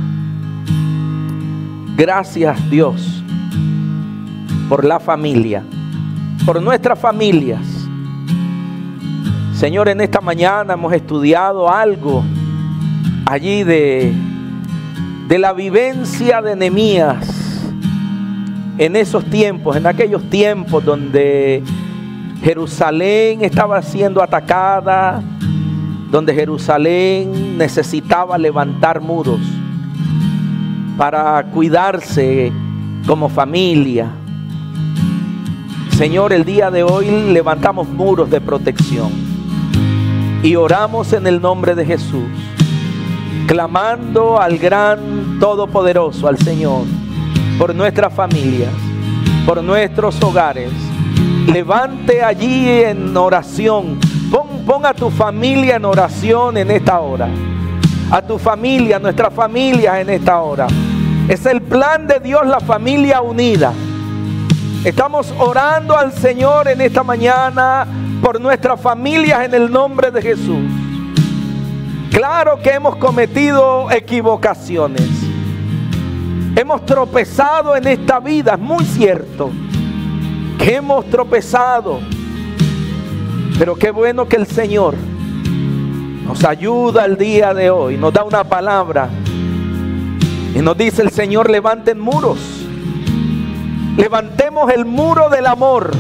[1.98, 3.24] Gracias Dios
[4.70, 5.64] por la familia,
[6.46, 7.62] por nuestras familias.
[9.54, 12.24] Señor, en esta mañana hemos estudiado algo
[13.26, 14.14] allí de,
[15.28, 17.38] de la vivencia de Nehemías
[18.78, 21.64] en esos tiempos, en aquellos tiempos donde
[22.44, 25.22] Jerusalén estaba siendo atacada,
[26.12, 29.42] donde Jerusalén necesitaba levantar muros
[30.98, 32.52] para cuidarse
[33.06, 34.10] como familia.
[35.98, 39.10] Señor, el día de hoy levantamos muros de protección
[40.44, 42.30] y oramos en el nombre de Jesús,
[43.48, 46.84] clamando al gran Todopoderoso, al Señor,
[47.58, 48.70] por nuestras familias,
[49.44, 50.72] por nuestros hogares.
[51.48, 57.28] Levante allí en oración, pon, a tu familia en oración en esta hora
[58.12, 60.68] a tu familia, a nuestra familia en esta hora.
[61.28, 63.74] Es el plan de Dios la familia unida.
[64.88, 67.86] Estamos orando al Señor en esta mañana
[68.22, 70.64] por nuestras familias en el nombre de Jesús.
[72.10, 75.10] Claro que hemos cometido equivocaciones.
[76.56, 79.52] Hemos tropezado en esta vida, es muy cierto.
[80.58, 82.00] Que hemos tropezado.
[83.60, 84.96] Pero qué bueno que el Señor
[86.26, 89.10] nos ayuda el día de hoy, nos da una palabra
[90.56, 92.67] y nos dice el Señor, levanten muros.
[93.98, 95.92] Levantemos el muro del amor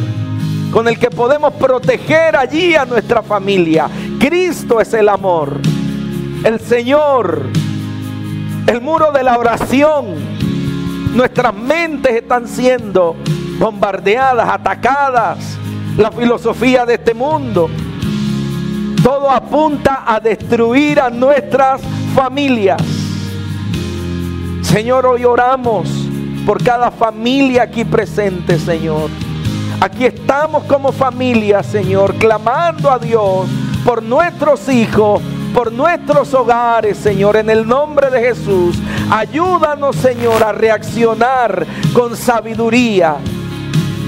[0.71, 3.89] con el que podemos proteger allí a nuestra familia.
[4.19, 5.59] Cristo es el amor.
[6.43, 7.41] El Señor,
[8.67, 10.13] el muro de la oración.
[11.15, 13.15] Nuestras mentes están siendo
[13.57, 15.57] bombardeadas, atacadas.
[15.97, 17.67] La filosofía de este mundo
[19.01, 21.81] todo apunta a destruir a nuestras
[22.13, 22.79] familias.
[24.61, 25.96] Señor, hoy oramos
[26.47, 29.09] por cada familia aquí presente, Señor.
[29.81, 33.49] Aquí estamos como familia, Señor, clamando a Dios
[33.83, 35.21] por nuestros hijos,
[35.53, 38.79] por nuestros hogares, Señor, en el nombre de Jesús.
[39.11, 43.17] Ayúdanos, Señor, a reaccionar con sabiduría.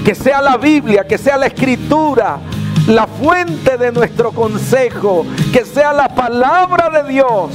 [0.02, 2.38] Que sea la Biblia, que sea la escritura,
[2.86, 7.50] la fuente de nuestro consejo, que sea la palabra de Dios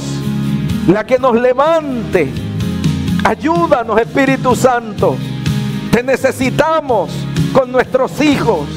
[0.86, 2.45] la que nos levante.
[3.24, 5.16] Ayúdanos, Espíritu Santo.
[5.90, 7.10] Te necesitamos
[7.52, 8.68] con nuestros hijos.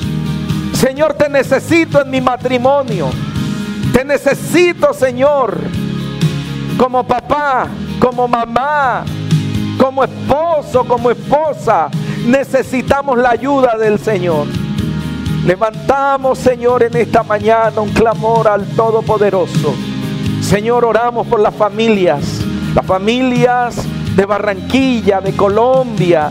[0.74, 3.10] Señor, te necesito en mi matrimonio.
[3.94, 5.58] Te necesito, Señor,
[6.78, 7.68] como papá,
[8.00, 9.04] como mamá,
[9.78, 11.90] como esposo, como esposa.
[12.26, 14.48] Necesitamos la ayuda del Señor.
[15.46, 19.74] Levantamos, Señor, en esta mañana un clamor al Todopoderoso.
[20.42, 22.22] Señor, oramos por las familias,
[22.74, 23.76] las familias
[24.16, 26.30] de Barranquilla, de Colombia.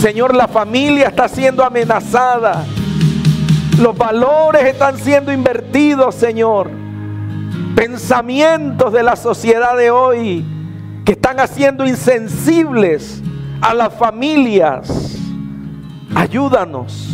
[0.00, 2.64] Señor, la familia está siendo amenazada.
[3.80, 6.70] Los valores están siendo invertidos, Señor.
[7.74, 10.44] Pensamientos de la sociedad de hoy
[11.04, 13.22] que están haciendo insensibles
[13.60, 15.18] a las familias.
[16.14, 17.08] Ayúdanos.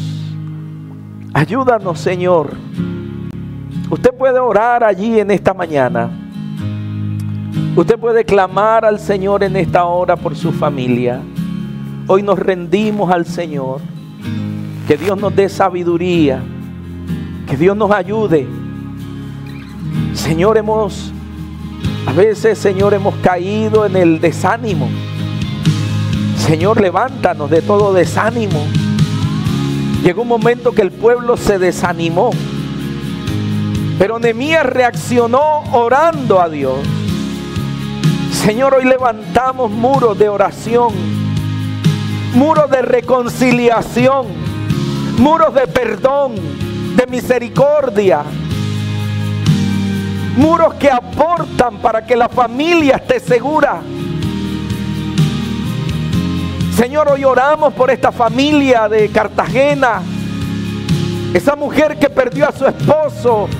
[1.32, 2.50] Ayúdanos, Señor.
[3.88, 6.19] Usted puede orar allí en esta mañana.
[7.76, 11.20] Usted puede clamar al Señor en esta hora por su familia.
[12.06, 13.80] hoy nos rendimos al Señor.
[14.86, 16.42] Que Dios nos dé sabiduría.
[17.48, 18.46] Que Dios nos ayude.
[20.14, 21.12] Señor, hemos,
[22.06, 24.88] a veces, Señor, hemos caído en el desánimo.
[26.36, 28.66] Señor, levántanos de todo desánimo.
[30.02, 32.30] Llegó un momento que el pueblo se desanimó.
[33.98, 36.78] Pero Nehemías reaccionó orando a Dios.
[38.44, 40.94] Señor, hoy levantamos muros de oración,
[42.32, 44.28] muros de reconciliación,
[45.18, 46.36] muros de perdón,
[46.96, 48.22] de misericordia,
[50.38, 53.82] muros que aportan para que la familia esté segura.
[56.74, 60.00] Señor, hoy oramos por esta familia de Cartagena,
[61.34, 63.50] esa mujer que perdió a su esposo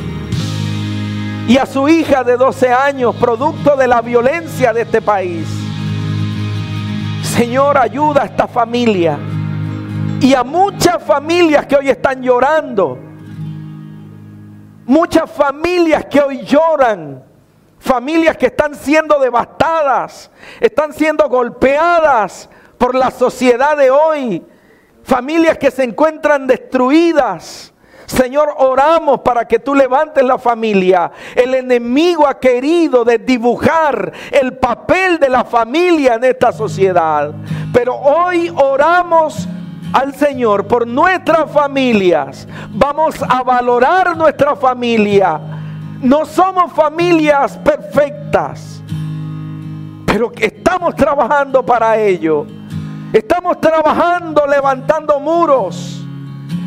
[1.51, 5.49] y a su hija de 12 años, producto de la violencia de este país.
[7.25, 9.19] Señor, ayuda a esta familia
[10.21, 12.97] y a muchas familias que hoy están llorando.
[14.87, 17.25] Muchas familias que hoy lloran.
[17.81, 20.31] Familias que están siendo devastadas,
[20.61, 22.49] están siendo golpeadas
[22.79, 24.47] por la sociedad de hoy.
[25.03, 27.75] Familias que se encuentran destruidas
[28.11, 31.13] Señor, oramos para que tú levantes la familia.
[31.33, 37.33] El enemigo ha querido desdibujar el papel de la familia en esta sociedad.
[37.73, 39.47] Pero hoy oramos
[39.93, 42.49] al Señor por nuestras familias.
[42.71, 45.41] Vamos a valorar nuestra familia.
[46.03, 48.83] No somos familias perfectas,
[50.05, 52.45] pero estamos trabajando para ello.
[53.13, 56.00] Estamos trabajando levantando muros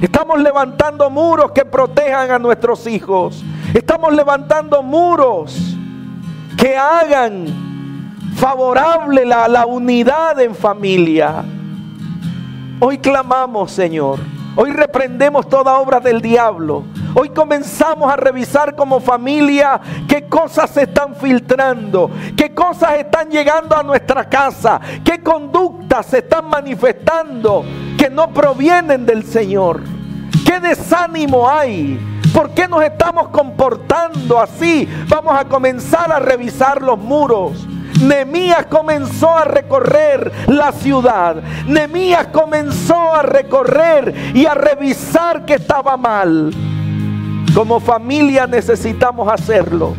[0.04, 3.42] Estamos levantando muros que protejan a nuestros hijos.
[3.74, 5.78] Estamos levantando muros
[6.58, 7.46] que hagan
[8.36, 11.46] favorable la, la unidad en familia.
[12.82, 14.20] Hoy clamamos, Señor.
[14.58, 16.84] Hoy reprendemos toda obra del diablo.
[17.16, 23.78] Hoy comenzamos a revisar como familia qué cosas se están filtrando, qué cosas están llegando
[23.78, 25.22] a nuestra casa, qué
[26.02, 27.64] se están manifestando
[27.98, 29.82] que no provienen del Señor.
[30.46, 32.00] ¿Qué desánimo hay?
[32.34, 34.88] ¿Por qué nos estamos comportando así?
[35.08, 37.68] Vamos a comenzar a revisar los muros.
[38.02, 41.36] Nemías comenzó a recorrer la ciudad.
[41.68, 46.52] Nemías comenzó a recorrer y a revisar que estaba mal.
[47.54, 49.94] Como familia necesitamos hacerlo.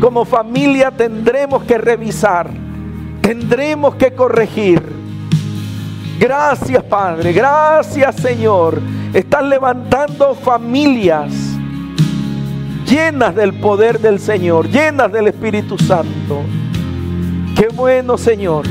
[0.00, 2.50] Como familia tendremos que revisar.
[3.20, 4.99] Tendremos que corregir.
[6.20, 7.32] Gracias Padre.
[7.32, 8.78] Gracias Señor.
[9.14, 11.32] Están levantando familias
[12.86, 16.42] llenas del poder del Señor, llenas del Espíritu Santo.
[17.56, 18.66] Qué bueno, Señor,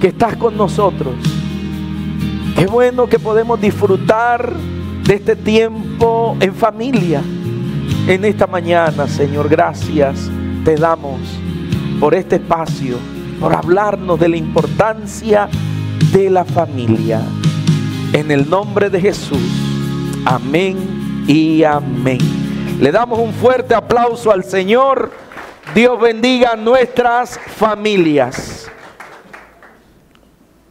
[0.00, 1.14] que estás con nosotros.
[2.56, 4.52] Qué bueno que podemos disfrutar
[5.04, 7.22] de este tiempo en familia.
[8.08, 10.28] En esta mañana, Señor, gracias
[10.64, 11.20] te damos
[12.00, 12.96] por este espacio,
[13.38, 15.48] por hablarnos de la importancia
[16.12, 17.22] de la familia.
[18.12, 19.38] En el nombre de Jesús.
[20.24, 22.18] Amén y amén.
[22.80, 25.12] Le damos un fuerte aplauso al Señor.
[25.74, 28.63] Dios bendiga nuestras familias.